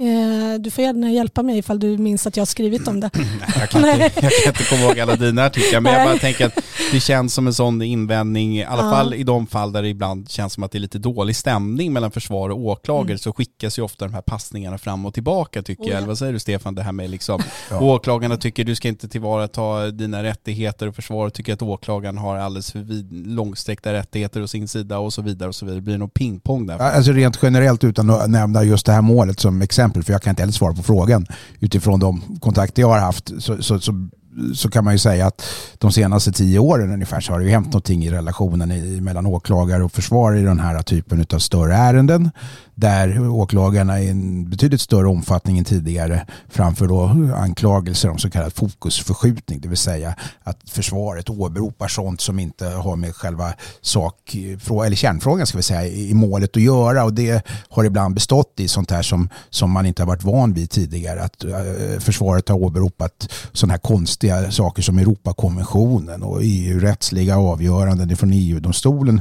Eh, 0.00 0.60
du 0.60 0.70
får 0.70 0.84
gärna 0.84 1.10
hjälpa 1.10 1.42
mig 1.42 1.58
ifall 1.58 1.78
du 1.78 1.98
minns 1.98 2.26
att 2.26 2.36
jag 2.36 2.40
har 2.40 2.46
skrivit 2.46 2.88
om 2.88 3.00
det. 3.00 3.10
jag, 3.58 3.70
kan 3.70 3.80
inte, 3.80 4.10
jag 4.14 4.32
kan 4.32 4.52
inte 4.52 4.64
komma 4.64 4.82
ihåg 4.82 5.00
alla 5.00 5.16
dina 5.16 5.44
artiklar, 5.44 5.80
men 5.80 5.92
jag 5.92 6.08
bara 6.08 6.18
tänker 6.18 6.46
att 6.46 6.58
det 6.92 7.00
känns 7.00 7.34
som 7.34 7.46
en 7.46 7.54
sån 7.54 7.82
invändning, 7.82 8.58
i 8.58 8.64
alla 8.64 8.84
ja. 8.84 8.90
fall 8.90 9.14
i 9.14 9.22
de 9.22 9.46
fall 9.46 9.72
där 9.72 9.82
det 9.82 9.88
ibland 9.88 10.30
känns 10.30 10.52
som 10.52 10.62
att 10.62 10.72
det 10.72 10.78
är 10.78 10.80
lite 10.80 10.98
dålig 10.98 11.36
stämning 11.36 11.92
mellan 11.92 12.10
försvar 12.10 12.50
och 12.50 12.58
åklagare, 12.58 13.06
mm. 13.06 13.18
så 13.18 13.32
skickas 13.32 13.78
ju 13.78 13.82
ofta 13.82 14.04
de 14.04 14.14
här 14.14 14.22
passningarna 14.22 14.78
fram 14.78 15.06
och 15.06 15.14
tillbaka 15.14 15.62
tycker 15.62 15.84
oh, 15.84 15.88
jag. 15.88 15.96
Eller 15.96 16.08
vad 16.08 16.18
säger 16.18 16.32
du 16.32 16.38
Stefan, 16.38 16.74
det 16.74 16.82
här 16.82 16.92
med 16.92 17.10
liksom, 17.10 17.42
ja. 17.70 17.80
åklagarna 17.80 18.36
tycker 18.36 18.64
du 18.64 18.74
ska 18.74 18.88
inte 18.88 19.08
tillvarata 19.08 19.90
dina 19.90 20.22
rättigheter 20.22 20.88
och 20.88 20.94
försvaret 20.94 21.34
tycker 21.34 21.52
att 21.52 21.62
åklagaren 21.62 22.18
har 22.18 22.36
alldeles 22.36 22.72
för 22.72 22.78
vid, 22.78 23.26
långsträckta 23.26 23.92
rättigheter 23.92 24.42
å 24.42 24.48
sin 24.48 24.68
sida 24.68 24.98
och 24.98 25.12
så 25.12 25.22
vidare 25.22 25.48
och 25.48 25.54
så 25.54 25.64
vidare. 25.64 25.78
Det 25.78 25.84
blir 25.84 25.98
nog 25.98 26.14
pingpong 26.14 26.66
där. 26.66 26.78
Alltså 26.78 27.12
rent 27.12 27.38
generellt 27.42 27.84
utan 27.84 28.10
att 28.10 28.30
nämna 28.30 28.64
just 28.64 28.86
det 28.86 28.92
här 28.92 29.02
målet 29.02 29.40
som 29.40 29.62
exempel 29.62 29.87
exempel, 29.88 30.04
för 30.04 30.12
jag 30.12 30.22
kan 30.22 30.30
inte 30.30 30.42
heller 30.42 30.52
svara 30.52 30.74
på 30.74 30.82
frågan. 30.82 31.26
Utifrån 31.60 32.00
de 32.00 32.38
kontakter 32.40 32.82
jag 32.82 32.88
har 32.88 32.98
haft, 32.98 33.32
så, 33.42 33.62
så, 33.62 33.80
så 33.80 34.08
så 34.54 34.70
kan 34.70 34.84
man 34.84 34.94
ju 34.94 34.98
säga 34.98 35.26
att 35.26 35.42
de 35.78 35.92
senaste 35.92 36.32
tio 36.32 36.58
åren 36.58 36.92
ungefär 36.92 37.20
så 37.20 37.32
har 37.32 37.38
det 37.38 37.44
ju 37.44 37.50
hänt 37.50 37.66
någonting 37.66 38.04
i 38.04 38.10
relationen 38.10 38.70
i, 38.70 39.00
mellan 39.00 39.26
åklagare 39.26 39.84
och 39.84 39.92
försvar 39.92 40.34
i 40.34 40.42
den 40.42 40.60
här 40.60 40.82
typen 40.82 41.26
av 41.32 41.38
större 41.38 41.74
ärenden 41.74 42.30
där 42.78 43.28
åklagarna 43.28 44.00
i 44.00 44.08
en 44.08 44.50
betydligt 44.50 44.80
större 44.80 45.08
omfattning 45.08 45.58
än 45.58 45.64
tidigare 45.64 46.26
framför 46.48 46.86
då 46.86 47.04
anklagelser 47.36 48.10
om 48.10 48.18
så 48.18 48.30
kallad 48.30 48.52
fokusförskjutning, 48.52 49.60
det 49.60 49.68
vill 49.68 49.78
säga 49.78 50.14
att 50.42 50.70
försvaret 50.70 51.30
åberopar 51.30 51.88
sånt 51.88 52.20
som 52.20 52.38
inte 52.38 52.66
har 52.66 52.96
med 52.96 53.14
själva 53.14 53.52
sak, 53.80 54.34
eller 54.34 54.96
kärnfrågan 54.96 55.46
ska 55.46 55.56
vi 55.56 55.62
säga, 55.62 55.86
i 55.86 56.14
målet 56.14 56.56
att 56.56 56.62
göra. 56.62 57.04
Och 57.04 57.12
det 57.12 57.46
har 57.68 57.84
ibland 57.84 58.14
bestått 58.14 58.60
i 58.60 58.68
sånt 58.68 58.90
här 58.90 59.02
som, 59.02 59.28
som 59.50 59.70
man 59.70 59.86
inte 59.86 60.02
har 60.02 60.06
varit 60.06 60.24
van 60.24 60.52
vid 60.52 60.70
tidigare, 60.70 61.22
att 61.22 61.44
eh, 61.44 61.50
försvaret 61.98 62.48
har 62.48 62.56
åberopat 62.56 63.32
sådana 63.52 63.72
här 63.72 63.78
konstiga 63.78 64.50
saker 64.50 64.82
som 64.82 64.98
Europakonventionen 64.98 66.22
och 66.22 66.40
EU-rättsliga 66.42 67.38
avgöranden 67.38 68.16
från 68.16 68.32
EU-domstolen 68.32 69.20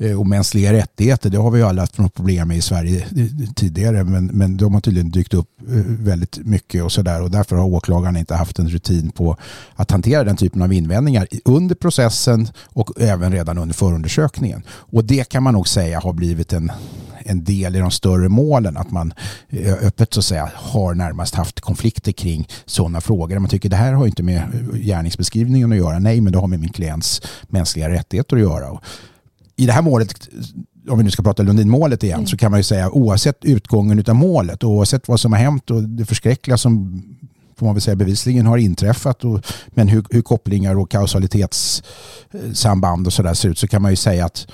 Eh, 0.00 0.20
och 0.20 0.26
mänskliga 0.26 0.72
rättigheter, 0.72 1.30
det 1.30 1.38
har 1.38 1.50
vi 1.50 1.58
ju 1.58 1.66
alla 1.66 1.82
haft 1.82 1.98
något 1.98 2.14
problem 2.14 2.48
med 2.48 2.56
i 2.56 2.60
Sverige 2.60 3.06
eh, 3.16 3.52
tidigare 3.56 4.04
men, 4.04 4.26
men 4.26 4.56
de 4.56 4.74
har 4.74 4.80
tydligen 4.80 5.10
dykt 5.10 5.34
upp 5.34 5.48
eh, 5.68 5.74
väldigt 5.86 6.38
mycket 6.38 6.84
och 6.84 6.92
sådär 6.92 7.22
och 7.22 7.30
därför 7.30 7.56
har 7.56 7.64
åklagaren 7.64 8.16
inte 8.16 8.34
haft 8.34 8.58
en 8.58 8.68
rutin 8.68 9.10
på 9.10 9.36
att 9.74 9.90
hantera 9.90 10.24
den 10.24 10.36
typen 10.36 10.62
av 10.62 10.72
invändningar 10.72 11.26
under 11.44 11.74
processen 11.74 12.48
och 12.64 13.00
även 13.00 13.32
redan 13.32 13.58
under 13.58 13.74
förundersökningen. 13.74 14.62
Och 14.70 15.04
det 15.04 15.28
kan 15.28 15.42
man 15.42 15.54
nog 15.54 15.68
säga 15.68 16.00
har 16.00 16.12
blivit 16.12 16.52
en, 16.52 16.72
en 17.18 17.44
del 17.44 17.76
i 17.76 17.78
de 17.78 17.90
större 17.90 18.28
målen 18.28 18.76
att 18.76 18.90
man 18.90 19.12
öppet 19.82 20.14
så 20.14 20.20
att 20.20 20.24
säga 20.24 20.50
har 20.54 20.94
närmast 20.94 21.34
haft 21.34 21.60
konflikter 21.60 22.12
kring 22.12 22.48
sådana 22.66 23.00
frågor. 23.00 23.38
Man 23.38 23.50
tycker 23.50 23.68
det 23.68 23.76
här 23.76 23.92
har 23.92 24.06
inte 24.06 24.22
med 24.22 24.42
gärningsbeskrivningen 24.74 25.72
att 25.72 25.78
göra. 25.78 25.98
Nej, 25.98 26.20
men 26.20 26.32
det 26.32 26.38
har 26.38 26.46
med 26.46 26.60
min 26.60 26.72
klients 26.72 27.22
mänskliga 27.48 27.88
rättigheter 27.88 28.36
att 28.36 28.42
göra 28.42 28.80
i 29.60 29.66
det 29.66 29.72
här 29.72 29.82
målet, 29.82 30.28
om 30.88 30.98
vi 30.98 31.04
nu 31.04 31.10
ska 31.10 31.22
prata 31.22 31.42
Lundinmålet 31.42 32.02
igen, 32.02 32.18
mm. 32.18 32.26
så 32.26 32.36
kan 32.36 32.50
man 32.50 32.60
ju 32.60 32.64
säga 32.64 32.90
oavsett 32.90 33.44
utgången 33.44 34.04
av 34.08 34.14
målet 34.14 34.64
och 34.64 34.70
oavsett 34.70 35.08
vad 35.08 35.20
som 35.20 35.32
har 35.32 35.40
hänt 35.40 35.70
och 35.70 35.82
det 35.82 36.04
förskräckliga 36.04 36.56
som 36.56 37.02
får 37.56 37.66
man 37.66 37.74
väl 37.74 37.82
säga 37.82 37.96
bevisligen 37.96 38.46
har 38.46 38.58
inträffat 38.58 39.24
och, 39.24 39.40
men 39.68 39.88
hur, 39.88 40.04
hur 40.10 40.22
kopplingar 40.22 40.78
och 40.78 40.90
kausalitetssamband 40.90 43.06
och 43.06 43.12
sådär 43.12 43.34
ser 43.34 43.48
ut 43.48 43.58
så 43.58 43.68
kan 43.68 43.82
man 43.82 43.92
ju 43.92 43.96
säga 43.96 44.24
att 44.24 44.46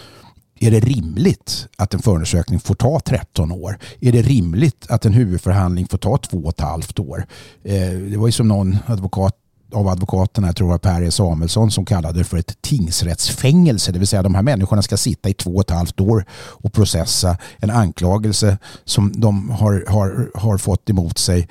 är 0.60 0.70
det 0.70 0.80
rimligt 0.80 1.68
att 1.76 1.94
en 1.94 2.02
förundersökning 2.02 2.60
får 2.60 2.74
ta 2.74 3.00
13 3.00 3.52
år? 3.52 3.78
Är 4.00 4.12
det 4.12 4.22
rimligt 4.22 4.86
att 4.88 5.04
en 5.04 5.12
huvudförhandling 5.12 5.88
får 5.88 5.98
ta 5.98 6.18
två 6.18 6.38
och 6.38 6.48
ett 6.48 6.60
halvt 6.60 6.98
år? 6.98 7.26
Eh, 7.64 7.90
det 7.90 8.16
var 8.16 8.28
ju 8.28 8.32
som 8.32 8.48
någon 8.48 8.78
advokat 8.86 9.36
av 9.72 9.88
advokaterna, 9.88 10.48
jag 10.48 10.56
tror 10.56 10.68
det 10.68 10.72
var 10.72 10.78
Per 10.78 11.02
E 11.02 11.10
Samuelsson, 11.10 11.70
som 11.70 11.84
kallade 11.84 12.18
det 12.18 12.24
för 12.24 12.36
ett 12.36 12.62
tingsrättsfängelse. 12.62 13.92
Det 13.92 13.98
vill 13.98 14.08
säga 14.08 14.22
de 14.22 14.34
här 14.34 14.42
människorna 14.42 14.82
ska 14.82 14.96
sitta 14.96 15.28
i 15.28 15.34
två 15.34 15.54
och 15.54 15.60
ett 15.60 15.70
halvt 15.70 16.00
år 16.00 16.24
och 16.32 16.72
processa 16.72 17.36
en 17.58 17.70
anklagelse 17.70 18.58
som 18.84 19.12
de 19.16 19.50
har, 19.50 19.84
har, 19.88 20.30
har 20.34 20.58
fått 20.58 20.90
emot 20.90 21.18
sig 21.18 21.48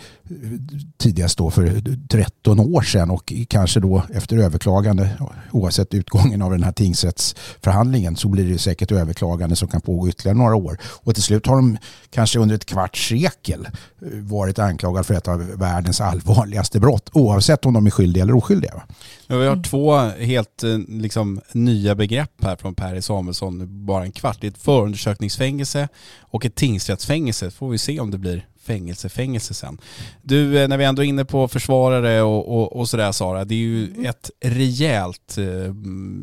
tidigast 0.98 1.38
då 1.38 1.52
för 1.52 1.82
13 2.08 2.60
år 2.60 2.82
sedan 2.82 3.10
och 3.12 3.34
kanske 3.48 3.80
då 3.80 4.04
efter 4.14 4.38
överklagande 4.38 5.10
oavsett 5.52 5.94
utgången 5.94 6.42
av 6.42 6.52
den 6.52 6.64
här 6.64 6.72
tingsrättsförhandlingen 6.72 8.16
så 8.16 8.30
blir 8.30 8.52
det 8.52 8.58
säkert 8.58 8.92
överklagande 8.92 9.56
som 9.56 9.68
kan 9.68 9.82
pågå 9.82 10.10
ytterligare 10.10 10.38
några 10.38 10.56
år. 10.56 10.78
Och 10.84 11.14
till 11.14 11.24
slut 11.24 11.48
har 11.48 11.56
de 11.56 11.78
kanske 12.10 12.40
under 12.40 12.56
ett 12.56 12.66
kvarts 12.66 13.10
sekel 13.10 13.68
varit 14.14 14.60
anklagade 14.60 15.04
för 15.04 15.14
ett 15.14 15.28
av 15.28 15.40
världens 15.40 16.02
allvarligaste 16.02 16.80
brott 16.80 17.10
oavsett 17.14 17.66
om 17.66 17.74
de 17.74 17.86
är 17.86 17.92
skyldiga 17.92 18.05
eller 18.22 18.36
oskyldiga. 18.36 18.84
Ja, 19.28 19.38
vi 19.38 19.48
har 19.48 19.64
två 19.64 19.98
helt 20.26 20.64
eh, 20.64 20.78
liksom, 20.88 21.42
nya 21.52 21.96
begrepp 21.96 22.44
här 22.44 22.56
från 22.56 22.76
Per 22.76 23.02
Samuelsson, 23.02 23.86
bara 23.86 24.04
en 24.04 24.12
kvart. 24.12 24.38
Det 24.42 24.48
är 24.48 24.52
ett 24.52 24.58
förundersökningsfängelse 24.58 25.88
och 26.20 26.46
ett 26.46 26.56
tingsrättsfängelse. 26.56 27.52
Får 27.52 27.70
vi 27.70 27.78
se 27.78 28.00
om 28.00 28.12
det 28.12 28.18
blir 28.18 28.46
fängelse, 28.66 29.10
fängelse 29.10 29.54
sen. 29.54 29.78
Du, 30.22 30.62
eh, 30.62 30.68
när 30.68 30.78
vi 30.78 30.86
ändå 30.86 31.04
är 31.04 31.08
inne 31.08 31.26
på 31.26 31.48
försvarare 31.48 32.22
och, 32.22 32.58
och, 32.58 32.76
och 32.76 32.90
sådär 32.90 33.12
Sara, 33.12 33.46
det 33.46 33.56
är 33.56 33.60
ju 33.60 33.88
mm. 33.88 34.06
ett 34.06 34.32
rejält 34.46 35.38
eh, 35.38 35.74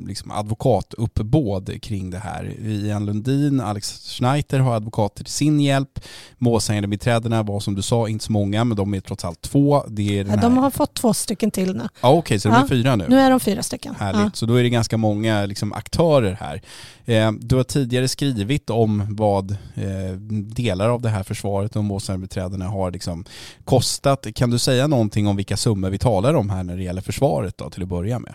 liksom 0.06 0.30
advokatuppbåd 0.30 1.82
kring 1.82 2.10
det 2.10 2.18
här. 2.18 2.54
Ian 2.60 3.06
Lundin, 3.06 3.60
Alex 3.60 4.08
Schneider 4.08 4.58
har 4.58 4.76
advokater 4.76 5.24
till 5.24 5.32
sin 5.32 5.60
hjälp. 5.60 6.00
Målsägandebiträdena 6.38 7.42
var 7.42 7.60
som 7.60 7.74
du 7.74 7.82
sa 7.82 8.08
inte 8.08 8.24
så 8.24 8.32
många, 8.32 8.64
men 8.64 8.76
de 8.76 8.94
är 8.94 9.00
trots 9.00 9.24
allt 9.24 9.40
två. 9.40 9.84
Det 9.88 10.18
är 10.18 10.24
ja, 10.24 10.36
de 10.36 10.56
har 10.56 10.70
fått 10.70 10.94
två 10.94 11.14
stycken 11.14 11.50
till 11.50 11.76
nu. 11.76 11.88
Ja, 12.00 12.08
Okej, 12.08 12.18
okay, 12.18 12.38
så 12.38 12.48
de 12.48 12.54
ja. 12.54 12.62
är 12.62 12.68
fyra 12.68 12.96
nu? 12.96 13.06
Nu 13.08 13.18
är 13.18 13.30
de 13.30 13.40
fyra 13.40 13.62
stycken. 13.62 13.94
Härligt, 13.98 14.20
ja. 14.20 14.30
så 14.34 14.46
då 14.46 14.54
är 14.54 14.62
det 14.62 14.70
ganska 14.70 14.96
många 14.96 15.46
liksom, 15.46 15.72
aktörer 15.72 16.36
här. 16.40 16.62
Eh, 17.04 17.32
du 17.32 17.56
har 17.56 17.64
tidigare 17.64 18.08
skrivit 18.08 18.70
om 18.70 19.06
vad 19.10 19.50
eh, 19.50 20.16
delar 20.54 20.88
av 20.88 21.02
det 21.02 21.08
här 21.08 21.22
försvaret 21.22 21.76
och 21.76 21.84
målsägandebiträdena 21.84 22.31
biträdena 22.32 22.68
har 22.68 22.90
liksom 22.90 23.24
kostat. 23.64 24.26
Kan 24.34 24.50
du 24.50 24.58
säga 24.58 24.86
någonting 24.86 25.26
om 25.26 25.36
vilka 25.36 25.56
summor 25.56 25.90
vi 25.90 25.98
talar 25.98 26.34
om 26.34 26.50
här 26.50 26.62
när 26.62 26.76
det 26.76 26.82
gäller 26.82 27.02
försvaret 27.02 27.58
då, 27.58 27.70
till 27.70 27.82
att 27.82 27.88
börja 27.88 28.18
med? 28.18 28.34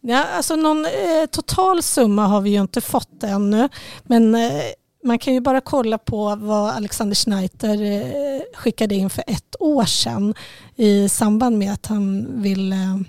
Ja, 0.00 0.24
alltså 0.24 0.56
någon 0.56 0.84
eh, 0.84 1.26
total 1.30 1.82
summa 1.82 2.26
har 2.26 2.40
vi 2.40 2.50
ju 2.50 2.60
inte 2.60 2.80
fått 2.80 3.22
ännu. 3.22 3.68
Men 4.02 4.34
eh, 4.34 4.62
man 5.04 5.18
kan 5.18 5.34
ju 5.34 5.40
bara 5.40 5.60
kolla 5.60 5.98
på 5.98 6.36
vad 6.36 6.70
Alexander 6.70 7.14
Schneider 7.14 7.82
eh, 7.82 8.42
skickade 8.54 8.94
in 8.94 9.10
för 9.10 9.24
ett 9.26 9.56
år 9.60 9.84
sedan 9.84 10.34
i 10.76 11.08
samband 11.08 11.58
med 11.58 11.72
att 11.72 11.86
han 11.86 12.26
ville 12.42 13.04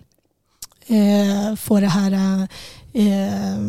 eh, 0.87 1.49
eh, 1.49 1.55
få 1.55 1.79
det 1.79 1.87
här 1.87 2.47
eh, 2.93 3.59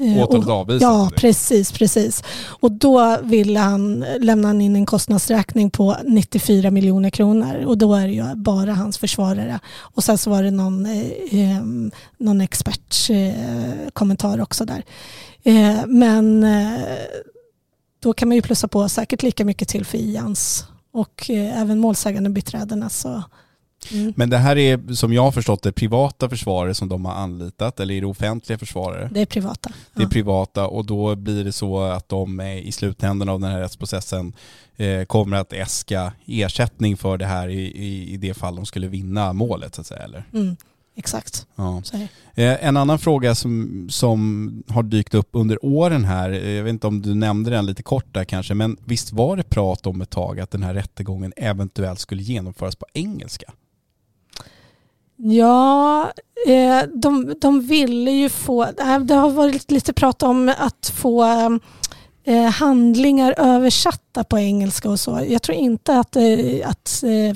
Åtalet 0.00 0.48
avvisat? 0.48 0.82
Ja, 0.82 1.10
precis, 1.16 1.72
precis. 1.72 2.22
Och 2.60 2.72
då 2.72 3.18
ville 3.22 3.60
han 3.60 4.04
lämna 4.20 4.62
in 4.62 4.76
en 4.76 4.86
kostnadsräkning 4.86 5.70
på 5.70 5.96
94 6.04 6.70
miljoner 6.70 7.10
kronor 7.10 7.64
och 7.64 7.78
då 7.78 7.94
är 7.94 8.06
det 8.06 8.12
ju 8.12 8.34
bara 8.34 8.74
hans 8.74 8.98
försvarare. 8.98 9.60
Och 9.76 10.04
sen 10.04 10.18
så 10.18 10.30
var 10.30 10.42
det 10.42 10.50
någon, 10.50 10.86
eh, 10.86 11.62
någon 12.18 12.40
experts 12.40 13.10
eh, 13.10 13.32
kommentar 13.92 14.40
också 14.40 14.64
där. 14.64 14.84
Eh, 15.42 15.86
men 15.86 16.44
eh, 16.44 16.80
då 18.00 18.12
kan 18.12 18.28
man 18.28 18.36
ju 18.36 18.42
plussa 18.42 18.68
på 18.68 18.88
säkert 18.88 19.22
lika 19.22 19.44
mycket 19.44 19.68
till 19.68 19.84
för 19.84 19.98
IANS 19.98 20.64
och 20.92 21.30
eh, 21.30 21.60
även 21.60 21.78
målsägande 21.78 22.30
biträdena 22.30 22.88
så 22.88 23.22
Mm. 23.92 24.12
Men 24.16 24.30
det 24.30 24.38
här 24.38 24.58
är 24.58 24.94
som 24.94 25.12
jag 25.12 25.22
har 25.22 25.32
förstått 25.32 25.62
det 25.62 25.72
privata 25.72 26.28
försvarare 26.28 26.74
som 26.74 26.88
de 26.88 27.04
har 27.04 27.12
anlitat 27.12 27.80
eller 27.80 27.94
är 27.94 28.00
det 28.00 28.06
offentliga 28.06 28.58
försvarare? 28.58 29.10
Det 29.12 29.20
är 29.20 29.26
privata. 29.26 29.70
Det 29.94 30.02
är 30.02 30.04
ja. 30.04 30.10
privata 30.10 30.66
och 30.66 30.86
då 30.86 31.16
blir 31.16 31.44
det 31.44 31.52
så 31.52 31.80
att 31.80 32.08
de 32.08 32.40
i 32.40 32.72
slutändan 32.72 33.28
av 33.28 33.40
den 33.40 33.50
här 33.50 33.60
rättsprocessen 33.60 34.32
eh, 34.76 35.04
kommer 35.04 35.36
att 35.36 35.52
äska 35.52 36.12
ersättning 36.26 36.96
för 36.96 37.18
det 37.18 37.26
här 37.26 37.48
i, 37.48 37.60
i, 37.60 38.12
i, 38.12 38.16
det 38.16 38.34
fall 38.34 38.56
de 38.56 38.66
skulle 38.66 38.88
vinna 38.88 39.32
målet 39.32 39.74
så 39.74 39.80
att 39.80 39.86
säga 39.86 40.02
eller? 40.02 40.24
Mm. 40.32 40.56
Exakt. 40.98 41.46
Ja. 41.56 41.82
Eh, 42.34 42.64
en 42.64 42.76
annan 42.76 42.98
fråga 42.98 43.34
som, 43.34 43.86
som 43.90 44.62
har 44.68 44.82
dykt 44.82 45.14
upp 45.14 45.28
under 45.32 45.64
åren 45.64 46.04
här, 46.04 46.30
eh, 46.30 46.50
jag 46.50 46.64
vet 46.64 46.70
inte 46.70 46.86
om 46.86 47.02
du 47.02 47.14
nämnde 47.14 47.50
den 47.50 47.66
lite 47.66 47.82
kort 47.82 48.14
där 48.14 48.24
kanske, 48.24 48.54
men 48.54 48.76
visst 48.84 49.12
var 49.12 49.36
det 49.36 49.42
prat 49.42 49.86
om 49.86 50.00
ett 50.00 50.10
tag 50.10 50.40
att 50.40 50.50
den 50.50 50.62
här 50.62 50.74
rättegången 50.74 51.32
eventuellt 51.36 52.00
skulle 52.00 52.22
genomföras 52.22 52.76
på 52.76 52.86
engelska? 52.92 53.52
Ja, 55.20 56.12
eh, 56.46 56.82
de, 56.94 57.34
de 57.40 57.60
ville 57.60 58.10
ju 58.10 58.28
få, 58.28 58.66
det 59.00 59.14
har 59.14 59.30
varit 59.30 59.70
lite 59.70 59.92
prat 59.92 60.22
om 60.22 60.54
att 60.58 60.92
få 60.94 61.24
eh, 62.24 62.44
handlingar 62.44 63.34
översatta 63.38 64.24
på 64.24 64.38
engelska 64.38 64.90
och 64.90 65.00
så. 65.00 65.26
Jag 65.28 65.42
tror 65.42 65.58
inte 65.58 65.98
att, 65.98 66.16
eh, 66.16 66.68
att 66.68 66.88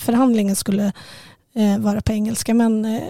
förhandlingen 0.03 0.57
skulle 0.57 0.92
vara 1.79 2.01
på 2.01 2.12
engelska 2.12 2.55
men 2.55 3.01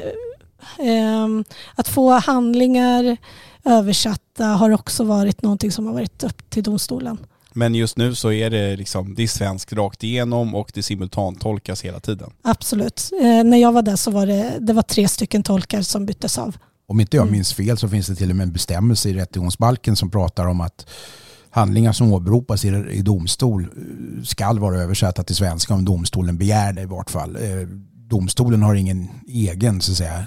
ehm, 0.79 1.45
att 1.75 1.89
få 1.89 2.11
handlingar 2.11 3.17
översatta 3.65 4.45
har 4.45 4.71
också 4.71 5.05
varit 5.05 5.43
någonting 5.43 5.73
som 5.73 5.87
har 5.87 5.93
varit 5.93 6.25
upp 6.25 6.51
till 6.51 6.63
domstolen. 6.63 7.19
Men 7.55 7.75
just 7.75 7.97
nu 7.97 8.15
så 8.15 8.33
är 8.33 8.51
det 8.51 8.77
liksom, 8.77 9.15
det 9.15 9.23
är 9.23 9.29
svenskt 9.29 9.73
rakt 9.73 10.05
igenom 10.05 10.55
och 10.55 10.71
det 10.75 10.83
simultantolkas 10.83 11.85
hela 11.85 12.01
tiden. 12.01 12.31
Absolut. 12.43 13.11
Eh, 13.21 13.45
när 13.45 13.57
jag 13.57 13.73
var 13.73 13.83
där 13.83 13.97
så 13.97 14.11
var 14.11 14.27
det, 14.27 14.59
det 14.61 14.73
var 14.73 14.83
tre 14.83 15.09
stycken 15.09 15.43
tolkar 15.43 15.83
som 15.83 16.07
byttes 16.07 16.39
av. 16.39 16.57
Om 16.87 17.01
inte 17.01 17.17
jag 17.17 17.23
mm. 17.23 17.33
minns 17.33 17.55
fel 17.55 17.79
så 17.79 17.89
finns 17.89 18.07
det 18.07 18.15
till 18.15 18.31
och 18.31 18.37
med 18.37 18.45
en 18.45 18.53
bestämmelse 18.53 19.09
i 19.09 19.15
rättegångsbalken 19.15 19.97
som 19.97 20.11
pratar 20.11 20.47
om 20.47 20.61
att 20.61 20.87
handlingar 21.51 21.93
som 21.93 22.13
åberopas 22.13 22.65
i, 22.65 22.69
i 22.69 23.03
domstol 23.03 23.63
eh, 23.63 24.23
skall 24.25 24.59
vara 24.59 24.83
översatta 24.83 25.23
till 25.23 25.37
svenska 25.37 25.75
om 25.75 25.85
domstolen 25.85 26.39
begär 26.39 26.73
det 26.73 26.83
i 26.83 26.87
vart 26.87 27.11
fall. 27.11 27.37
Eh, 27.37 27.69
domstolen 28.09 28.63
har 28.63 28.75
ingen 28.75 29.09
egen 29.29 29.81
så 29.81 29.93
att 29.93 29.99
säga, 29.99 30.27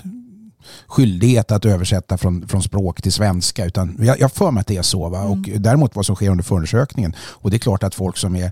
skyldighet 0.87 1.51
att 1.51 1.65
översätta 1.65 2.17
från, 2.17 2.47
från 2.47 2.63
språk 2.63 3.01
till 3.01 3.11
svenska. 3.11 3.65
Utan 3.65 3.97
jag, 3.99 4.19
jag 4.19 4.31
för 4.31 4.51
mig 4.51 4.61
att 4.61 4.67
det 4.67 4.77
är 4.77 4.81
så. 4.81 5.09
Va? 5.09 5.19
Mm. 5.19 5.31
Och 5.31 5.37
däremot 5.59 5.95
vad 5.95 6.05
som 6.05 6.15
sker 6.15 6.29
under 6.29 6.43
förundersökningen. 6.43 7.15
Och 7.19 7.49
det 7.49 7.57
är 7.57 7.59
klart 7.59 7.83
att 7.83 7.95
folk 7.95 8.17
som 8.17 8.35
är, 8.35 8.51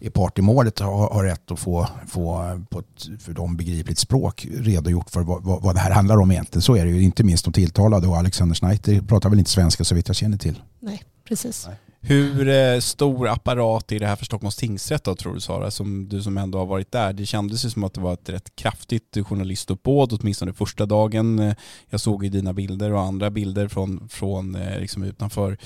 är 0.00 0.10
part 0.10 0.38
i 0.38 0.42
målet 0.42 0.78
har, 0.78 1.08
har 1.08 1.24
rätt 1.24 1.50
att 1.50 1.58
få, 1.58 1.88
få 2.08 2.60
på 2.70 2.78
ett 2.78 3.22
för 3.22 3.32
dem 3.32 3.56
begripligt 3.56 3.98
språk 3.98 4.46
redogjort 4.58 5.10
för 5.10 5.20
vad, 5.20 5.42
vad, 5.42 5.62
vad, 5.62 5.74
det 5.74 5.80
här 5.80 5.90
handlar 5.90 6.16
om 6.16 6.30
egentligen. 6.30 6.62
Så 6.62 6.76
är 6.76 6.84
det 6.84 6.90
ju. 6.90 7.02
Inte 7.02 7.24
minst 7.24 7.44
de 7.44 7.52
tilltalade 7.52 8.06
och 8.06 8.16
Alexander 8.16 8.54
Schneider 8.54 9.00
pratar 9.00 9.30
väl 9.30 9.38
inte 9.38 9.50
svenska 9.50 9.84
så 9.84 9.94
vitt 9.94 10.08
jag 10.08 10.16
känner 10.16 10.38
till. 10.38 10.62
Nej, 10.80 11.02
precis. 11.28 11.66
Nej. 11.68 11.76
Hur 12.04 12.48
eh, 12.48 12.78
stor 12.80 13.28
apparat 13.28 13.92
är 13.92 13.98
det 14.00 14.06
här 14.06 14.16
för 14.16 14.24
Stockholms 14.24 14.56
tingsrätt 14.56 15.04
då 15.04 15.14
tror 15.14 15.34
du 15.34 15.40
Sara, 15.40 15.70
som 15.70 16.08
du 16.08 16.22
som 16.22 16.38
ändå 16.38 16.58
har 16.58 16.66
varit 16.66 16.92
där? 16.92 17.12
Det 17.12 17.26
kändes 17.26 17.64
ju 17.64 17.70
som 17.70 17.84
att 17.84 17.94
det 17.94 18.00
var 18.00 18.12
ett 18.12 18.28
rätt 18.28 18.56
kraftigt 18.56 19.18
journalistuppbåd, 19.26 20.18
åtminstone 20.20 20.52
första 20.52 20.86
dagen. 20.86 21.38
Eh, 21.38 21.54
jag 21.90 22.00
såg 22.00 22.24
ju 22.24 22.30
dina 22.30 22.52
bilder 22.52 22.92
och 22.92 23.00
andra 23.00 23.30
bilder 23.30 23.68
från, 23.68 24.08
från 24.08 24.54
eh, 24.54 24.80
liksom 24.80 25.02
utanför 25.02 25.58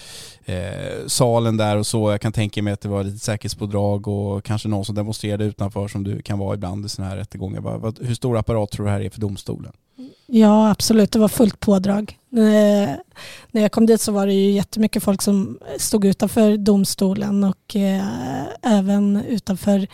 eh, 0.45 1.07
salen 1.07 1.57
där 1.57 1.77
och 1.77 1.87
så. 1.87 2.11
Jag 2.11 2.21
kan 2.21 2.33
tänka 2.33 2.63
mig 2.63 2.73
att 2.73 2.81
det 2.81 2.89
var 2.89 3.05
lite 3.05 3.19
säkerhetspådrag 3.19 4.09
och 4.09 4.45
kanske 4.45 4.69
någon 4.69 4.85
som 4.85 4.95
demonstrerade 4.95 5.45
utanför 5.45 5.89
som 5.89 6.05
du 6.05 6.23
kan 6.23 6.39
vara 6.39 6.55
ibland 6.55 6.87
i 6.87 6.89
sådana 6.89 7.11
här 7.11 7.17
rättegångar. 7.17 8.05
Hur 8.07 8.15
stor 8.15 8.39
apparat 8.39 8.71
tror 8.71 8.87
du 8.87 8.91
det 8.91 8.97
här 8.97 9.05
är 9.05 9.11
för 9.11 9.21
domstolen? 9.21 9.73
Ja, 10.27 10.71
absolut. 10.71 11.13
Det 11.13 11.19
var 11.19 11.29
fullt 11.29 11.61
pådrag. 11.61 12.19
När 13.51 13.63
jag 13.63 13.73
kom 13.73 13.87
dit 13.87 14.01
så 14.01 14.13
var 14.13 14.27
det 14.27 14.33
ju 14.33 14.51
jättemycket 14.51 15.03
folk 15.03 15.23
som 15.23 15.59
stod 15.79 16.05
utanför 16.05 16.57
domstolen 16.57 17.45
och 17.45 17.77
eh, 17.77 18.43
även 18.63 19.17
utanför 19.29 19.87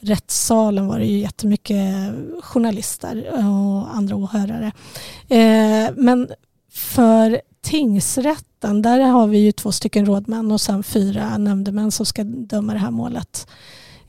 rättssalen 0.00 0.86
var 0.86 0.98
det 0.98 1.06
ju 1.06 1.18
jättemycket 1.18 2.12
journalister 2.40 3.28
och 3.32 3.96
andra 3.96 4.16
åhörare. 4.16 4.72
Eh, 5.28 5.92
men 5.96 6.28
för 6.70 7.40
tingsrätten, 7.62 8.82
där 8.82 9.00
har 9.00 9.26
vi 9.26 9.38
ju 9.38 9.52
två 9.52 9.72
stycken 9.72 10.06
rådmän 10.06 10.52
och 10.52 10.60
sen 10.60 10.82
fyra 10.82 11.38
nämndemän 11.38 11.90
som 11.90 12.06
ska 12.06 12.24
döma 12.24 12.72
det 12.72 12.78
här 12.78 12.90
målet. 12.90 13.46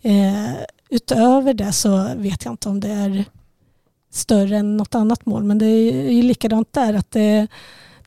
Eh, 0.02 0.54
utöver 0.90 1.54
det 1.54 1.72
så 1.72 2.10
vet 2.16 2.46
jag 2.46 2.54
inte 2.54 2.70
om 2.70 2.80
det 2.80 2.90
är 2.90 3.26
större 4.16 4.58
än 4.58 4.78
något 4.78 4.96
annat 4.96 5.26
mål. 5.26 5.44
Men 5.44 5.58
det 5.58 5.66
är 5.66 6.12
ju 6.12 6.22
likadant 6.22 6.74
där. 6.74 6.94
att 6.94 7.12
det, 7.12 7.48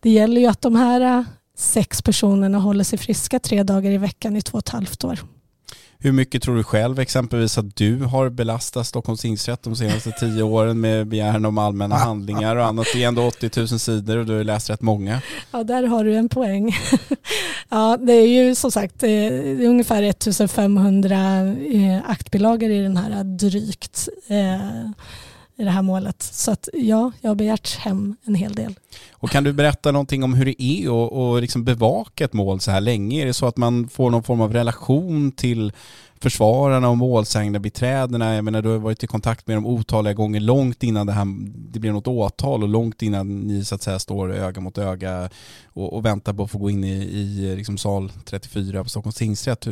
det 0.00 0.10
gäller 0.10 0.40
ju 0.40 0.46
att 0.46 0.60
de 0.60 0.76
här 0.76 1.24
sex 1.56 2.02
personerna 2.02 2.58
håller 2.58 2.84
sig 2.84 2.98
friska 2.98 3.38
tre 3.38 3.62
dagar 3.62 3.90
i 3.90 3.98
veckan 3.98 4.36
i 4.36 4.42
två 4.42 4.58
och 4.58 4.64
ett 4.64 4.68
halvt 4.68 5.04
år. 5.04 5.18
Hur 6.00 6.12
mycket 6.12 6.42
tror 6.42 6.56
du 6.56 6.64
själv 6.64 6.98
exempelvis 7.00 7.58
att 7.58 7.76
du 7.76 8.02
har 8.02 8.30
belastat 8.30 8.86
Stockholms 8.86 9.20
tingsrätt 9.20 9.62
de 9.62 9.76
senaste 9.76 10.10
tio 10.10 10.42
åren 10.42 10.80
med 10.80 11.06
begäran 11.06 11.44
om 11.44 11.58
allmänna 11.58 11.96
handlingar 11.96 12.56
och 12.56 12.64
annat? 12.64 12.86
Det 12.92 13.04
är 13.04 13.08
ändå 13.08 13.26
80 13.26 13.50
000 13.56 13.68
sidor 13.68 14.16
och 14.16 14.26
du 14.26 14.36
har 14.36 14.44
läst 14.44 14.70
rätt 14.70 14.82
många. 14.82 15.22
Ja, 15.50 15.64
där 15.64 15.82
har 15.82 16.04
du 16.04 16.16
en 16.16 16.28
poäng. 16.28 16.76
Ja, 17.70 17.96
det 18.00 18.12
är 18.12 18.28
ju 18.28 18.54
som 18.54 18.70
sagt 18.70 19.00
det 19.00 19.08
är 19.08 19.66
ungefär 19.66 20.02
1500 20.02 21.16
eh, 21.72 22.10
aktbilagor 22.10 22.70
i 22.70 22.82
den 22.82 22.96
här 22.96 23.24
drygt 23.24 24.08
eh, 24.28 24.90
i 25.58 25.64
det 25.64 25.70
här 25.70 25.82
målet. 25.82 26.22
Så 26.22 26.50
att 26.50 26.68
ja, 26.72 27.12
jag 27.20 27.30
har 27.30 27.34
begärt 27.34 27.76
hem 27.76 28.16
en 28.24 28.34
hel 28.34 28.54
del. 28.54 28.74
Och 29.12 29.30
kan 29.30 29.44
du 29.44 29.52
berätta 29.52 29.92
någonting 29.92 30.24
om 30.24 30.34
hur 30.34 30.44
det 30.44 30.62
är 30.62 30.86
att 30.86 31.12
och 31.12 31.40
liksom 31.40 31.64
bevaka 31.64 32.24
ett 32.24 32.32
mål 32.32 32.60
så 32.60 32.70
här 32.70 32.80
länge? 32.80 33.22
Är 33.22 33.26
det 33.26 33.34
så 33.34 33.46
att 33.46 33.56
man 33.56 33.88
får 33.88 34.10
någon 34.10 34.22
form 34.22 34.40
av 34.40 34.52
relation 34.52 35.32
till 35.32 35.72
försvararna 36.20 36.88
och 36.88 36.96
målsägande 36.96 37.60
biträdena? 37.60 38.34
Jag 38.34 38.44
menar 38.44 38.62
du 38.62 38.68
har 38.68 38.78
varit 38.78 39.04
i 39.04 39.06
kontakt 39.06 39.46
med 39.46 39.56
dem 39.56 39.66
otaliga 39.66 40.14
gånger 40.14 40.40
långt 40.40 40.82
innan 40.82 41.06
det, 41.06 41.12
här, 41.12 41.26
det 41.72 41.78
blir 41.78 41.92
något 41.92 42.08
åtal 42.08 42.62
och 42.62 42.68
långt 42.68 43.02
innan 43.02 43.40
ni 43.40 43.64
så 43.64 43.74
att 43.74 43.82
säga 43.82 43.98
står 43.98 44.32
öga 44.32 44.60
mot 44.60 44.78
öga 44.78 45.30
och, 45.66 45.92
och 45.92 46.04
väntar 46.04 46.32
på 46.32 46.42
att 46.42 46.50
få 46.50 46.58
gå 46.58 46.70
in 46.70 46.84
i, 46.84 47.02
i 47.02 47.56
liksom 47.56 47.78
sal 47.78 48.12
34 48.24 48.84
på 48.84 48.90
Stockholms 48.90 49.16
tingsrätt. 49.16 49.64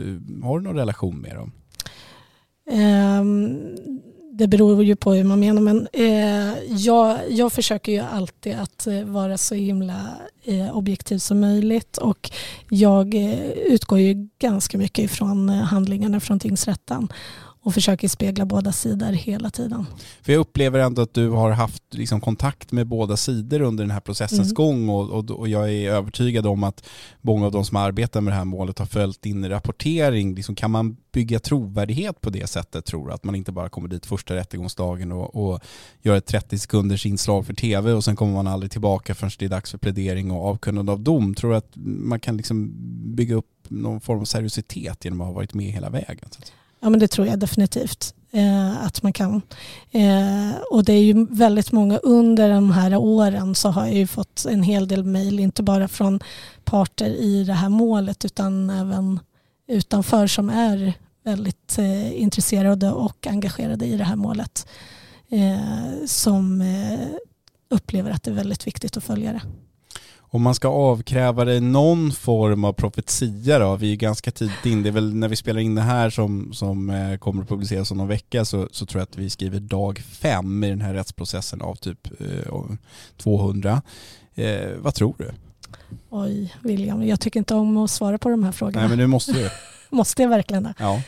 Har 0.42 0.58
du 0.58 0.64
någon 0.64 0.76
relation 0.76 1.18
med 1.18 1.36
dem? 1.36 1.52
Um 2.70 4.15
det 4.38 4.48
beror 4.48 4.84
ju 4.84 4.96
på 4.96 5.12
hur 5.12 5.24
man 5.24 5.40
menar 5.40 5.62
men 5.62 5.88
eh, 5.92 6.54
jag, 6.68 7.18
jag 7.28 7.52
försöker 7.52 7.92
ju 7.92 7.98
alltid 7.98 8.54
att 8.54 8.86
eh, 8.86 9.02
vara 9.02 9.38
så 9.38 9.54
himla 9.54 9.94
eh, 10.44 10.76
objektiv 10.76 11.18
som 11.18 11.40
möjligt 11.40 11.96
och 11.96 12.30
jag 12.70 13.14
eh, 13.14 13.50
utgår 13.50 13.98
ju 13.98 14.28
ganska 14.38 14.78
mycket 14.78 15.04
ifrån 15.04 15.48
eh, 15.48 15.56
handlingarna 15.56 16.20
från 16.20 16.38
tingsrätten 16.38 17.08
och 17.66 17.74
försöker 17.74 18.08
spegla 18.08 18.46
båda 18.46 18.72
sidor 18.72 19.12
hela 19.12 19.50
tiden. 19.50 19.86
För 20.22 20.32
jag 20.32 20.40
upplever 20.40 20.78
ändå 20.78 21.02
att 21.02 21.14
du 21.14 21.30
har 21.30 21.50
haft 21.50 21.82
liksom 21.90 22.20
kontakt 22.20 22.72
med 22.72 22.86
båda 22.86 23.16
sidor 23.16 23.60
under 23.60 23.84
den 23.84 23.90
här 23.90 24.00
processens 24.00 24.40
mm. 24.40 24.54
gång 24.54 24.88
och, 24.88 25.10
och, 25.10 25.30
och, 25.30 25.48
jag 25.48 25.72
är 25.72 25.90
övertygad 25.90 26.46
om 26.46 26.64
att 26.64 26.88
många 27.20 27.46
av 27.46 27.52
de 27.52 27.64
som 27.64 27.76
arbetar 27.76 28.20
med 28.20 28.32
det 28.32 28.36
här 28.36 28.44
målet 28.44 28.78
har 28.78 28.86
följt 28.86 29.22
din 29.22 29.48
rapportering. 29.48 30.34
Liksom, 30.34 30.54
kan 30.54 30.70
man 30.70 30.96
bygga 31.12 31.38
trovärdighet 31.38 32.20
på 32.20 32.30
det 32.30 32.46
sättet 32.46 32.84
tror 32.84 33.06
du? 33.06 33.12
Att 33.12 33.24
man 33.24 33.34
inte 33.34 33.52
bara 33.52 33.68
kommer 33.68 33.88
dit 33.88 34.06
första 34.06 34.34
rättegångsdagen 34.34 35.12
och, 35.12 35.50
och 35.50 35.60
gör 36.02 36.16
ett 36.16 36.26
30 36.26 36.58
sekunders 36.58 37.06
inslag 37.06 37.46
för 37.46 37.54
tv 37.54 37.92
och 37.92 38.04
sen 38.04 38.16
kommer 38.16 38.32
man 38.32 38.46
aldrig 38.46 38.70
tillbaka 38.70 39.14
förrän 39.14 39.30
det 39.38 39.44
är 39.44 39.48
dags 39.48 39.70
för 39.70 39.78
plädering 39.78 40.30
och 40.30 40.46
avkunnande 40.46 40.92
av 40.92 41.00
dom. 41.00 41.34
Tror 41.34 41.50
du 41.50 41.56
att 41.56 41.72
man 41.84 42.20
kan 42.20 42.36
liksom 42.36 42.72
bygga 43.16 43.34
upp 43.34 43.46
någon 43.68 44.00
form 44.00 44.20
av 44.20 44.24
seriositet 44.24 45.04
genom 45.04 45.20
att 45.20 45.26
ha 45.26 45.34
varit 45.34 45.54
med 45.54 45.72
hela 45.72 45.90
vägen? 45.90 46.28
Ja 46.80 46.90
men 46.90 47.00
det 47.00 47.08
tror 47.08 47.26
jag 47.26 47.38
definitivt 47.38 48.14
eh, 48.30 48.84
att 48.84 49.02
man 49.02 49.12
kan. 49.12 49.42
Eh, 49.90 50.56
och 50.70 50.84
det 50.84 50.92
är 50.92 51.02
ju 51.02 51.26
väldigt 51.30 51.72
många 51.72 51.98
under 51.98 52.50
de 52.50 52.70
här 52.70 52.96
åren 52.96 53.54
så 53.54 53.68
har 53.68 53.86
jag 53.86 53.94
ju 53.94 54.06
fått 54.06 54.46
en 54.50 54.62
hel 54.62 54.88
del 54.88 55.04
mejl, 55.04 55.40
inte 55.40 55.62
bara 55.62 55.88
från 55.88 56.20
parter 56.64 57.10
i 57.10 57.44
det 57.44 57.52
här 57.52 57.68
målet 57.68 58.24
utan 58.24 58.70
även 58.70 59.20
utanför 59.68 60.26
som 60.26 60.50
är 60.50 60.94
väldigt 61.24 61.78
eh, 61.78 62.22
intresserade 62.22 62.92
och 62.92 63.26
engagerade 63.26 63.86
i 63.86 63.96
det 63.96 64.04
här 64.04 64.16
målet. 64.16 64.66
Eh, 65.28 66.06
som 66.06 66.60
eh, 66.60 66.98
upplever 67.70 68.10
att 68.10 68.22
det 68.22 68.30
är 68.30 68.34
väldigt 68.34 68.66
viktigt 68.66 68.96
att 68.96 69.04
följa 69.04 69.32
det. 69.32 69.42
Om 70.28 70.42
man 70.42 70.54
ska 70.54 70.68
avkräva 70.68 71.44
dig 71.44 71.60
någon 71.60 72.12
form 72.12 72.64
av 72.64 72.72
profetia 72.72 73.58
då, 73.58 73.76
vi 73.76 73.92
är 73.92 73.96
ganska 73.96 74.30
tidigt 74.30 74.66
in, 74.66 74.82
det 74.82 74.88
är 74.88 74.92
väl 74.92 75.14
när 75.14 75.28
vi 75.28 75.36
spelar 75.36 75.60
in 75.60 75.74
det 75.74 75.82
här 75.82 76.10
som, 76.10 76.52
som 76.52 76.90
eh, 76.90 77.18
kommer 77.18 77.42
att 77.42 77.48
publiceras 77.48 77.90
om 77.90 77.98
någon 77.98 78.08
vecka 78.08 78.44
så, 78.44 78.68
så 78.70 78.86
tror 78.86 79.00
jag 79.00 79.02
att 79.06 79.16
vi 79.16 79.30
skriver 79.30 79.60
dag 79.60 79.98
fem 79.98 80.64
i 80.64 80.70
den 80.70 80.80
här 80.80 80.94
rättsprocessen 80.94 81.62
av 81.62 81.74
typ 81.74 82.20
eh, 82.20 82.52
200. 83.16 83.82
Eh, 84.34 84.70
vad 84.78 84.94
tror 84.94 85.14
du? 85.18 85.30
Oj, 86.10 86.54
William, 86.62 87.06
jag 87.06 87.20
tycker 87.20 87.40
inte 87.40 87.54
om 87.54 87.76
att 87.76 87.90
svara 87.90 88.18
på 88.18 88.28
de 88.28 88.44
här 88.44 88.52
frågorna. 88.52 88.80
Nej 88.80 88.88
men 88.88 88.98
nu 88.98 89.06
måste 89.06 89.32
du. 89.32 89.50
måste 89.96 90.22
jag 90.22 90.28
verkligen 90.28 90.62
det? 90.62 90.74
Ja, 90.78 91.02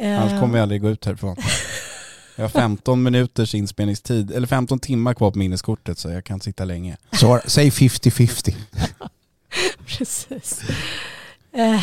annars 0.00 0.32
Eh, 0.32 0.40
kommer 0.40 0.54
vi 0.54 0.60
aldrig 0.60 0.80
gå 0.82 0.88
ut 0.90 1.04
härifrån. 1.04 1.36
Jag 2.36 2.44
har 2.44 2.48
15 2.48 3.02
minuters 3.02 3.54
inspelningstid, 3.54 4.30
eller 4.30 4.46
15 4.46 4.78
timmar 4.78 5.14
kvar 5.14 5.30
på 5.30 5.38
minneskortet 5.38 5.98
så 5.98 6.10
jag 6.10 6.24
kan 6.24 6.40
sitta 6.40 6.64
länge. 6.64 6.96
Så, 7.12 7.40
säg 7.46 7.70
50-50. 7.70 8.54
Precis. 9.86 10.60
Eh, 11.52 11.80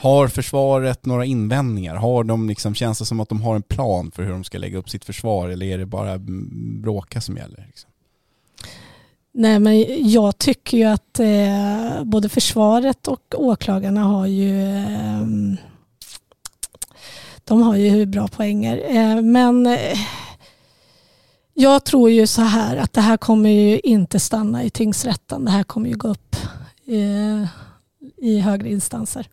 Har 0.00 0.28
försvaret 0.28 1.06
några 1.06 1.24
invändningar? 1.24 1.96
Har 1.96 2.24
de 2.24 2.48
liksom, 2.48 2.74
känns 2.74 2.98
det 2.98 3.04
som 3.04 3.20
att 3.20 3.28
de 3.28 3.42
har 3.42 3.54
en 3.56 3.62
plan 3.62 4.10
för 4.14 4.22
hur 4.22 4.30
de 4.32 4.44
ska 4.44 4.58
lägga 4.58 4.78
upp 4.78 4.90
sitt 4.90 5.04
försvar 5.04 5.48
eller 5.48 5.66
är 5.66 5.78
det 5.78 5.86
bara 5.86 6.18
bråka 6.82 7.20
som 7.20 7.36
gäller? 7.36 7.64
Liksom? 7.66 7.90
nej, 9.38 9.58
men 9.58 10.10
jag 10.10 10.38
tycker 10.38 10.78
ju 10.78 10.84
att 10.84 11.20
eh, 11.20 12.04
både 12.04 12.28
försvaret 12.28 13.08
och 13.08 13.34
åklagarna 13.36 14.04
har 14.04 14.26
ju 14.26 14.76
eh, 14.76 15.26
de 17.48 17.62
har 17.62 17.76
ju 17.76 18.06
bra 18.06 18.28
poänger. 18.28 18.96
Eh, 18.96 19.22
men 19.22 19.66
eh, 19.66 19.98
jag 21.54 21.84
tror 21.84 22.10
ju 22.10 22.26
så 22.26 22.42
här 22.42 22.76
att 22.76 22.92
det 22.92 23.00
här 23.00 23.16
kommer 23.16 23.50
ju 23.50 23.80
inte 23.80 24.20
stanna 24.20 24.64
i 24.64 24.70
tingsrätten. 24.70 25.44
Det 25.44 25.50
här 25.50 25.62
kommer 25.64 25.88
ju 25.88 25.96
gå 25.96 26.08
upp 26.08 26.36
eh, 26.86 27.48
i 28.16 28.40
högre 28.40 28.70
instanser. 28.70 29.28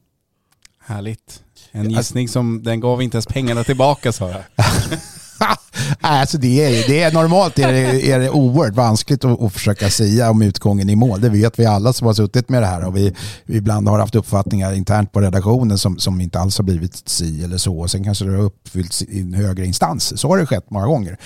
Härligt. 0.79 1.43
En 1.71 1.89
gissning 1.89 2.29
som, 2.29 2.63
den 2.63 2.79
gav 2.79 3.01
inte 3.01 3.15
ens 3.17 3.25
pengarna 3.25 3.63
tillbaka 3.63 4.11
sa 4.11 4.29
jag. 4.29 4.43
Alltså 6.01 6.37
det 6.37 6.65
är, 6.65 6.87
det 6.87 7.03
är 7.03 7.11
normalt 7.11 7.59
är 7.59 7.71
det, 7.71 8.11
är 8.11 8.19
det 8.19 8.29
oerhört 8.29 8.75
vanskligt 8.75 9.25
att, 9.25 9.41
att 9.41 9.53
försöka 9.53 9.89
säga 9.89 10.29
om 10.29 10.41
utgången 10.41 10.89
i 10.89 10.95
mål. 10.95 11.21
Det 11.21 11.29
vet 11.29 11.59
vi 11.59 11.65
alla 11.65 11.93
som 11.93 12.07
har 12.07 12.13
suttit 12.13 12.49
med 12.49 12.61
det 12.61 12.65
här 12.65 12.85
och 12.85 12.97
vi, 12.97 13.15
vi 13.45 13.57
ibland 13.57 13.87
har 13.87 13.99
haft 13.99 14.15
uppfattningar 14.15 14.73
internt 14.73 15.11
på 15.11 15.21
redaktionen 15.21 15.77
som, 15.77 15.99
som 15.99 16.21
inte 16.21 16.39
alls 16.39 16.57
har 16.57 16.65
blivit 16.65 17.09
si 17.09 17.43
eller 17.43 17.57
så. 17.57 17.79
Och 17.79 17.91
sen 17.91 18.03
kanske 18.03 18.25
det 18.25 18.31
har 18.31 18.43
uppfyllts 18.43 19.01
i 19.01 19.21
en 19.21 19.33
högre 19.33 19.65
instans. 19.65 20.19
Så 20.19 20.27
har 20.27 20.37
det 20.37 20.45
skett 20.45 20.69
många 20.69 20.85
gånger. 20.85 21.17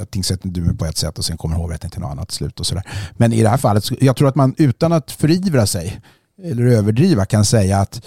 Att 0.00 0.10
tingsrätten 0.10 0.52
dömer 0.52 0.72
på 0.72 0.84
ett 0.84 0.96
sätt 0.96 1.18
och 1.18 1.24
sen 1.24 1.36
kommer 1.36 1.56
hovrätten 1.56 1.90
till 1.90 2.00
något 2.00 2.10
annat 2.10 2.30
slut 2.30 2.60
och 2.60 2.66
sådär. 2.66 2.84
Men 3.16 3.32
i 3.32 3.42
det 3.42 3.48
här 3.48 3.56
fallet, 3.56 3.84
jag 4.02 4.16
tror 4.16 4.28
att 4.28 4.34
man 4.34 4.54
utan 4.58 4.92
att 4.92 5.10
förivra 5.10 5.66
sig 5.66 6.00
eller 6.42 6.66
överdriva 6.66 7.24
kan 7.24 7.44
säga 7.44 7.78
att 7.80 8.02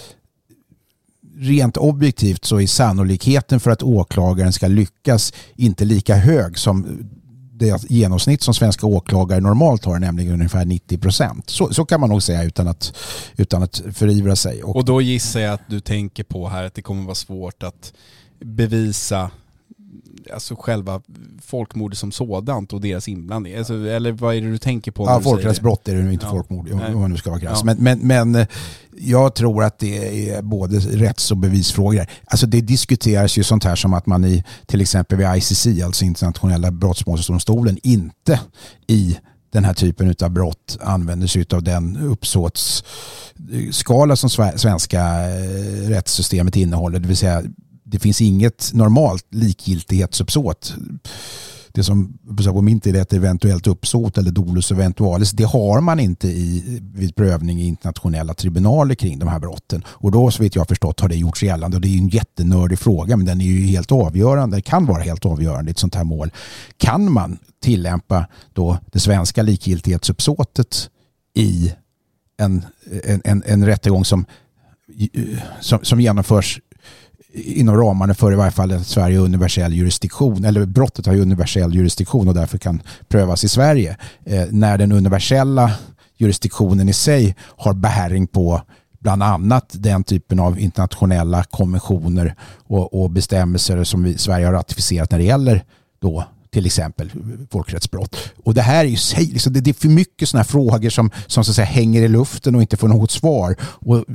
rent 1.40 1.78
objektivt 1.78 2.46
så 2.46 2.62
är 2.62 2.68
sannolikheten 2.68 3.60
för 3.60 3.72
att 3.72 3.84
åklagaren 3.84 4.54
ska 4.54 4.68
lyckas 4.68 5.34
inte 5.56 5.86
lika 5.86 6.16
hög 6.16 6.58
som 6.58 7.00
det 7.60 7.90
genomsnitt 7.90 8.42
som 8.42 8.54
svenska 8.54 8.88
åklagare 8.88 9.40
normalt 9.40 9.86
har, 9.86 10.00
nämligen 10.00 10.34
ungefär 10.34 10.66
90 10.66 10.98
procent. 10.98 11.50
Så, 11.50 11.74
så 11.74 11.86
kan 11.86 12.00
man 12.00 12.10
nog 12.10 12.24
säga 12.24 12.44
utan 12.44 12.68
att, 12.68 12.94
utan 13.38 13.64
att 13.64 13.82
förivra 13.94 14.36
sig. 14.36 14.64
Och, 14.64 14.76
Och 14.76 14.86
då 14.86 15.02
gissar 15.02 15.40
jag 15.40 15.54
att 15.54 15.70
du 15.70 15.80
tänker 15.80 16.24
på 16.24 16.50
här 16.50 16.64
att 16.64 16.74
det 16.74 16.82
kommer 16.82 17.04
vara 17.04 17.16
svårt 17.16 17.64
att 17.64 17.94
bevisa 18.40 19.32
alltså 20.34 20.56
själva 20.60 21.02
folkmordet 21.42 21.98
som 21.98 22.12
sådant 22.12 22.74
och 22.74 22.82
deras 22.82 23.08
inblandning. 23.08 23.56
Alltså, 23.56 23.74
eller 23.88 24.12
vad 24.12 24.36
är 24.36 24.42
det 24.42 24.52
du 24.52 24.58
tänker 24.58 24.92
på? 24.92 25.06
ja, 25.06 25.22
folkrättsbrott 25.22 25.88
är 25.88 25.96
det 25.96 26.02
nu 26.04 26.14
inte 26.14 26.26
Ja. 26.26 26.32
folkmord 26.32 26.72
om 26.72 26.82
om 26.96 27.02
man 27.02 27.12
nu 27.12 27.18
ska 27.18 27.30
vara 27.30 27.40
krass. 27.40 27.60
Ja. 27.60 27.66
Men, 27.66 27.78
men, 27.78 28.00
men 28.08 28.36
eh, 28.36 28.48
jag 29.00 29.36
tror 29.36 29.64
att 29.64 29.80
det 29.80 30.30
är 30.30 30.42
både 30.42 30.80
rätts 30.80 31.32
och 31.32 31.38
bevisfrågor. 31.38 32.06
Alltså 32.26 32.48
det 32.48 32.62
diskuteras 32.62 33.38
ju 33.38 33.44
sånt 33.44 33.64
här 33.64 33.76
som 33.76 33.94
att 33.94 34.06
man 34.06 34.26
i 34.26 34.44
till 34.66 34.82
exempel 34.82 35.18
vid 35.18 35.28
ICC, 35.36 35.68
alltså 35.86 36.06
internationella 36.06 36.72
brottmålsdomstolen, 36.72 37.78
inte 37.84 38.40
i 38.88 39.18
den 39.50 39.66
här 39.66 39.74
typen 39.74 40.16
av 40.22 40.30
brott 40.30 40.78
använder 40.82 41.28
sig 41.28 41.46
av 41.54 41.64
den 41.64 41.98
uppsåtsskala 41.98 44.16
som 44.16 44.30
sve- 44.30 44.58
svenska 44.58 45.02
eh, 45.30 45.90
rättssystemet 45.90 46.56
innehåller. 46.56 47.00
Det 47.00 47.08
vill 47.08 47.18
säga 47.18 47.44
det 47.90 48.00
finns 48.00 48.22
inget 48.22 48.72
normalt 48.74 49.26
likgiltighetsuppsåt. 49.30 50.76
Det 51.72 51.84
som 51.84 52.18
på 52.46 52.62
min 52.62 52.80
tid 52.80 52.96
heter 52.96 53.18
eventuellt 53.18 53.68
uppsåt 53.68 54.18
eller 54.18 54.32
dolus 54.32 54.72
eventualis. 54.72 55.32
Det 55.32 55.44
har 55.44 55.82
man 55.82 56.00
inte 56.00 56.28
i, 56.28 56.80
vid 56.94 57.16
prövning 57.16 57.62
i 57.62 57.66
internationella 57.66 58.34
tribunaler 58.34 58.96
kring 58.96 59.20
de 59.20 59.28
här 59.28 59.40
brotten. 59.40 59.84
Och 59.88 60.12
då 60.12 60.32
så 60.32 60.44
vitt 60.44 60.56
jag 60.56 60.62
har 60.62 60.66
förstått 60.66 61.00
har 61.00 61.10
det 61.10 61.16
gjorts 61.16 61.44
gällande 61.44 61.78
och 61.78 61.82
det 61.82 61.88
är 61.88 61.90
ju 61.90 61.98
en 61.98 62.08
jättenördig 62.08 62.80
fråga 62.80 63.18
men 63.18 63.26
den 63.26 63.42
är 63.42 63.46
ju 63.46 63.66
helt 63.66 63.92
avgörande. 63.92 64.58
Det 64.58 64.62
kan 64.62 64.86
vara 64.86 65.04
helt 65.04 65.26
avgörande 65.26 65.70
i 65.70 65.72
ett 65.72 65.80
sånt 65.80 65.96
här 65.96 66.04
mål. 66.04 66.32
Kan 66.78 67.12
man 67.12 67.38
tillämpa 67.64 68.28
då 68.54 68.78
det 68.92 69.00
svenska 69.00 69.42
likgiltighetsuppsåtet 69.42 70.90
i 71.34 71.74
en, 72.38 72.66
en, 73.04 73.22
en, 73.24 73.44
en 73.46 73.66
rättegång 73.66 74.06
som, 74.06 74.26
som, 75.60 75.80
som 75.84 76.02
genomförs 76.02 76.60
inom 77.34 77.78
ramarna 77.78 78.14
för 78.14 78.32
i 78.32 78.36
varje 78.36 78.52
fall 78.52 78.72
att 78.72 78.88
Sverige 78.88 79.18
har 79.18 79.26
universell 79.26 79.74
jurisdiktion, 79.74 80.46
eller 80.46 80.66
brottet 80.66 81.06
har 81.06 81.14
ju 81.14 81.22
universell 81.22 81.76
jurisdiktion 81.76 82.28
och 82.28 82.34
därför 82.34 82.58
kan 82.58 82.82
prövas 83.08 83.44
i 83.44 83.50
Sverige. 83.50 83.98
Eh, 84.26 84.46
när 84.52 84.78
den 84.78 84.92
universella 84.92 85.72
jurisdiktionen 86.18 86.90
i 86.90 86.94
sig 86.94 87.36
har 87.40 87.74
bäring 87.74 88.28
på 88.28 88.62
bland 89.00 89.24
annat 89.24 89.70
den 89.74 90.04
typen 90.04 90.40
av 90.40 90.60
internationella 90.60 91.44
konventioner 91.44 92.36
och, 92.68 93.02
och 93.02 93.10
bestämmelser 93.10 93.84
som 93.84 94.04
vi, 94.04 94.18
Sverige 94.18 94.46
har 94.46 94.54
ratificerat 94.54 95.12
när 95.12 95.18
det 95.18 95.26
gäller 95.26 95.64
då 96.00 96.24
till 96.50 96.66
exempel 96.66 97.12
folkrättsbrott. 97.52 98.18
Och 98.44 98.54
det 98.54 98.62
här 98.62 98.86
är 98.86 98.90
ju 98.90 98.98
sig, 98.98 99.26
liksom, 99.26 99.54
det, 99.54 99.62
det 99.62 99.70
är 99.70 99.74
för 99.74 99.88
mycket 99.88 100.30
sådana 100.30 100.42
här 100.44 100.48
frågor 100.48 100.90
som, 100.90 101.12
som 101.28 101.44
så 101.44 101.52
att 101.52 101.56
säga, 101.56 101.66
hänger 101.66 102.02
i 102.02 102.08
luften 102.08 102.56
och 102.56 102.62
inte 102.62 102.78
får 102.78 102.88
något 102.88 103.12
svar. 103.12 103.56
Och 103.62 104.06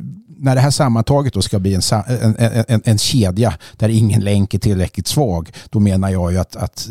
när 0.43 0.55
det 0.55 0.61
här 0.61 0.71
sammantaget 0.71 1.35
då 1.35 1.43
ska 1.43 1.59
bli 1.59 1.75
en, 1.75 1.83
en, 2.07 2.65
en, 2.69 2.83
en 2.85 2.99
kedja 2.99 3.55
där 3.77 3.89
ingen 3.89 4.21
länk 4.21 4.55
är 4.55 4.59
tillräckligt 4.59 5.07
svag, 5.07 5.51
då 5.71 5.81
menar 5.81 6.11
jag 6.11 6.33
ju 6.33 6.39
att, 6.39 6.57
att 6.57 6.89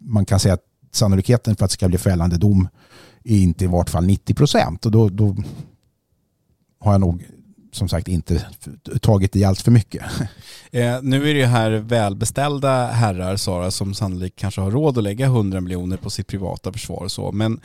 man 0.00 0.24
kan 0.24 0.40
säga 0.40 0.54
att 0.54 0.62
sannolikheten 0.92 1.56
för 1.56 1.64
att 1.64 1.70
det 1.70 1.74
ska 1.74 1.88
bli 1.88 1.98
fällande 1.98 2.36
dom 2.36 2.68
är 3.24 3.36
inte 3.36 3.64
i 3.64 3.66
vart 3.66 3.90
fall 3.90 4.06
90 4.06 4.34
procent. 4.34 4.86
Och 4.86 4.92
då, 4.92 5.08
då 5.08 5.36
har 6.80 6.92
jag 6.92 7.00
nog 7.00 7.24
som 7.72 7.88
sagt 7.88 8.08
inte 8.08 8.46
tagit 9.00 9.36
i 9.36 9.44
allt 9.44 9.60
för 9.60 9.70
mycket. 9.70 10.02
Eh, 10.70 11.02
nu 11.02 11.30
är 11.30 11.34
det 11.34 11.40
ju 11.40 11.46
här 11.46 11.70
välbeställda 11.70 12.86
herrar, 12.86 13.36
Sara, 13.36 13.70
som 13.70 13.94
sannolikt 13.94 14.38
kanske 14.38 14.60
har 14.60 14.70
råd 14.70 14.98
att 14.98 15.04
lägga 15.04 15.26
100 15.26 15.60
miljoner 15.60 15.96
på 15.96 16.10
sitt 16.10 16.26
privata 16.26 16.72
försvar 16.72 17.04
och 17.04 17.12
så. 17.12 17.32
Men 17.32 17.60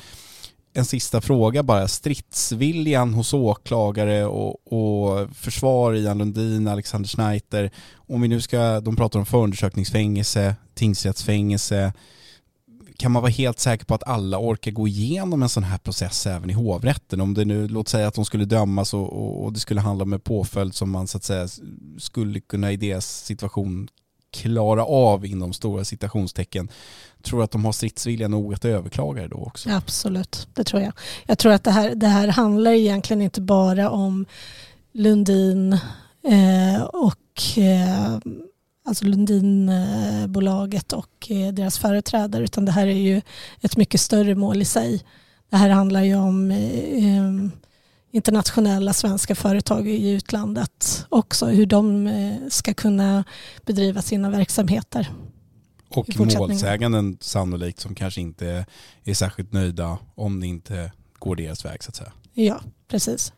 en 0.74 0.86
sista 0.86 1.22
fråga 1.22 1.64
bara. 1.64 1.88
Stridsviljan 1.88 3.14
hos 3.14 3.34
åklagare 3.34 4.26
och, 4.26 4.74
och 4.74 5.30
försvar, 5.36 5.94
Ian 5.94 6.18
Lundin, 6.18 6.68
Alexander 6.68 7.10
Schneider. 7.10 7.72
Om 7.96 8.22
vi 8.22 8.28
nu 8.28 8.42
ska, 8.42 8.80
de 8.80 8.96
pratar 8.96 9.20
om 9.20 9.26
förundersökningsfängelse, 9.26 10.56
tingsrättsfängelse. 10.74 11.94
Kan 12.98 13.12
man 13.12 13.22
vara 13.22 13.32
helt 13.32 13.60
säker 13.60 13.86
på 13.86 13.96
att 13.96 14.04
alla 14.04 14.40
orkar 14.40 14.72
gå 14.72 14.88
igenom 14.88 15.44
en 15.44 15.50
sån 15.50 15.64
här 15.64 15.78
process 15.78 16.28
även 16.28 16.50
i 16.50 16.54
hovrätten? 16.54 17.22
Om 17.22 17.34
det 17.34 17.46
nu, 17.46 17.68
låt 17.68 17.88
säga 17.88 18.08
att 18.08 18.14
de 18.14 18.26
skulle 18.26 18.46
dömas 18.46 18.94
och, 18.94 19.14
och, 19.14 19.44
och 19.44 19.54
det 19.54 19.60
skulle 19.60 19.82
handla 19.82 20.04
om 20.04 20.14
en 20.14 20.20
påföljd 20.20 20.76
som 20.76 20.92
man 20.92 21.08
så 21.08 21.18
att 21.18 21.24
säga 21.24 21.48
skulle 21.98 22.40
kunna 22.40 22.72
i 22.72 22.78
deras 22.78 23.26
situation 23.26 23.88
klara 24.34 24.86
av 24.86 25.26
inom 25.26 25.54
stora 25.54 25.86
citationstecken. 25.86 26.70
Tror 27.22 27.40
du 27.40 27.44
att 27.44 27.52
de 27.52 27.66
har 27.66 27.72
stridsvilja 27.72 28.28
nog 28.28 28.54
att 28.54 28.66
överklaga 28.66 29.22
det 29.22 29.28
då 29.28 29.38
också? 29.38 29.70
Absolut, 29.70 30.48
det 30.54 30.64
tror 30.64 30.82
jag. 30.82 30.94
Jag 31.26 31.38
tror 31.38 31.52
att 31.52 31.64
det 31.64 31.72
här, 31.72 31.96
det 31.96 32.08
här 32.08 32.28
handlar 32.28 32.72
egentligen 32.72 33.22
inte 33.22 33.42
bara 33.42 33.90
om 33.90 34.26
Lundin 34.92 35.74
eh, 36.24 36.84
och 36.84 37.58
eh, 37.58 38.18
alltså 38.86 39.06
Lundinbolaget 39.06 40.94
och 40.94 41.32
eh, 41.32 41.54
deras 41.54 41.80
företrädare 41.80 42.44
utan 42.44 42.66
det 42.66 42.72
här 42.72 42.88
är 42.88 42.92
ju 42.92 43.22
ett 43.62 43.78
mycket 43.78 44.02
större 44.02 44.36
mål 44.36 44.62
i 44.62 44.66
sig. 44.66 45.04
Det 45.50 45.58
här 45.58 45.70
handlar 45.70 46.02
ju 46.02 46.16
om 46.16 46.52
eh, 46.52 47.18
eh 47.18 47.50
internationella 48.14 48.94
svenska 48.94 49.36
företag 49.36 49.88
i 49.88 50.10
utlandet 50.10 51.06
också, 51.10 51.46
hur 51.46 51.66
de 51.66 52.08
eh, 52.08 52.36
ska 52.50 52.74
kunna 52.74 53.24
bedriva 53.66 54.02
sina 54.02 54.30
verksamheter. 54.30 55.12
Och 55.90 56.10
målsäganden 56.18 57.18
sannolikt 57.22 57.80
som 57.80 57.96
kanske 57.96 58.22
inte 58.22 58.66
är 59.04 59.14
särskilt 59.14 59.52
nöjda 59.52 59.98
om 60.16 60.40
det 60.40 60.48
inte 60.48 60.92
går 61.20 61.36
deras 61.36 61.66
väg 61.66 61.84
så 61.84 61.90
att 61.90 61.96
säga. 61.96 62.12
Ja, 62.34 62.62
precis. 62.88 63.34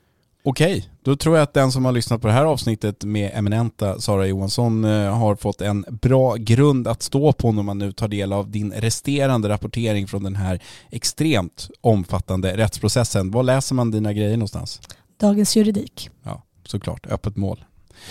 Okej, 0.48 0.90
då 1.04 1.16
tror 1.16 1.36
jag 1.36 1.44
att 1.44 1.54
den 1.54 1.72
som 1.72 1.86
har 1.86 1.92
lyssnat 1.92 2.22
på 2.22 2.28
det 2.28 2.34
här 2.34 2.46
avsnittet 2.46 3.04
med 3.04 3.32
eminenta 3.34 4.00
Sara 4.00 4.28
Johansson 4.28 4.86
eh, 4.86 5.18
har 5.18 5.36
fått 5.36 5.62
en 5.62 5.86
bra 6.02 6.36
grund 6.36 6.88
att 6.88 7.02
stå 7.02 7.34
på 7.34 7.52
när 7.52 7.64
man 7.64 7.78
nu 7.78 7.92
tar 7.92 8.08
del 8.08 8.34
av 8.34 8.52
din 8.52 8.72
resterande 8.72 9.50
rapportering 9.50 10.08
från 10.08 10.24
den 10.24 10.36
här 10.36 10.62
extremt 10.92 11.70
omfattande 11.82 12.58
rättsprocessen. 12.58 13.32
Var 13.32 13.44
läser 13.44 13.76
man 13.76 13.92
dina 13.92 14.14
grejer 14.14 14.38
någonstans? 14.38 14.82
Dagens 15.20 15.56
juridik. 15.56 16.10
Ja, 16.24 16.44
såklart, 16.66 17.08
öppet 17.08 17.36
mål. 17.38 17.66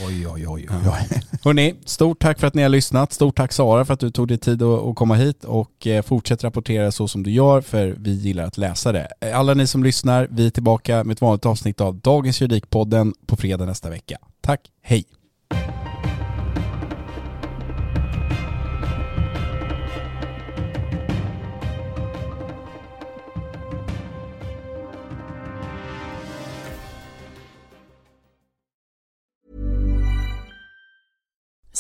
Oj, 0.07 0.27
oj, 0.27 0.49
oj. 0.49 0.67
oj, 0.71 0.77
oj. 0.87 1.21
Hörrni, 1.45 1.75
stort 1.85 2.19
tack 2.19 2.41
för 2.41 2.47
att 2.47 2.55
ni 2.55 2.63
har 2.63 2.69
lyssnat. 2.69 3.13
Stort 3.13 3.37
tack 3.37 3.53
Sara 3.53 3.85
för 3.85 3.95
att 3.95 4.01
du 4.01 4.11
tog 4.11 4.29
dig 4.29 4.39
tid 4.39 4.63
att, 4.63 4.83
att 4.83 4.97
komma 4.97 5.15
hit 5.15 5.45
och 5.45 5.87
eh, 5.87 6.03
fortsätt 6.03 6.45
rapportera 6.45 6.93
så 6.93 7.09
som 7.09 7.23
du 7.23 7.31
gör 7.31 7.61
för 7.61 7.95
vi 7.99 8.11
gillar 8.15 8.45
att 8.45 8.59
läsa 8.59 8.93
det. 8.93 9.09
Eh, 9.21 9.39
Alla 9.39 9.55
ni 9.55 9.67
som 9.67 9.85
lyssnar, 9.85 10.29
vi 10.31 10.47
är 10.47 10.51
tillbaka 10.51 11.05
med 11.05 11.15
ett 11.15 11.21
vanligt 11.21 11.47
avsnitt 11.47 11.81
av 11.81 11.95
Dagens 12.01 12.41
Juridikpodden 12.41 13.15
på 13.27 13.37
fredag 13.37 13.65
nästa 13.65 13.91
vecka. 13.91 14.19
Tack, 14.41 14.61
hej! 14.83 15.05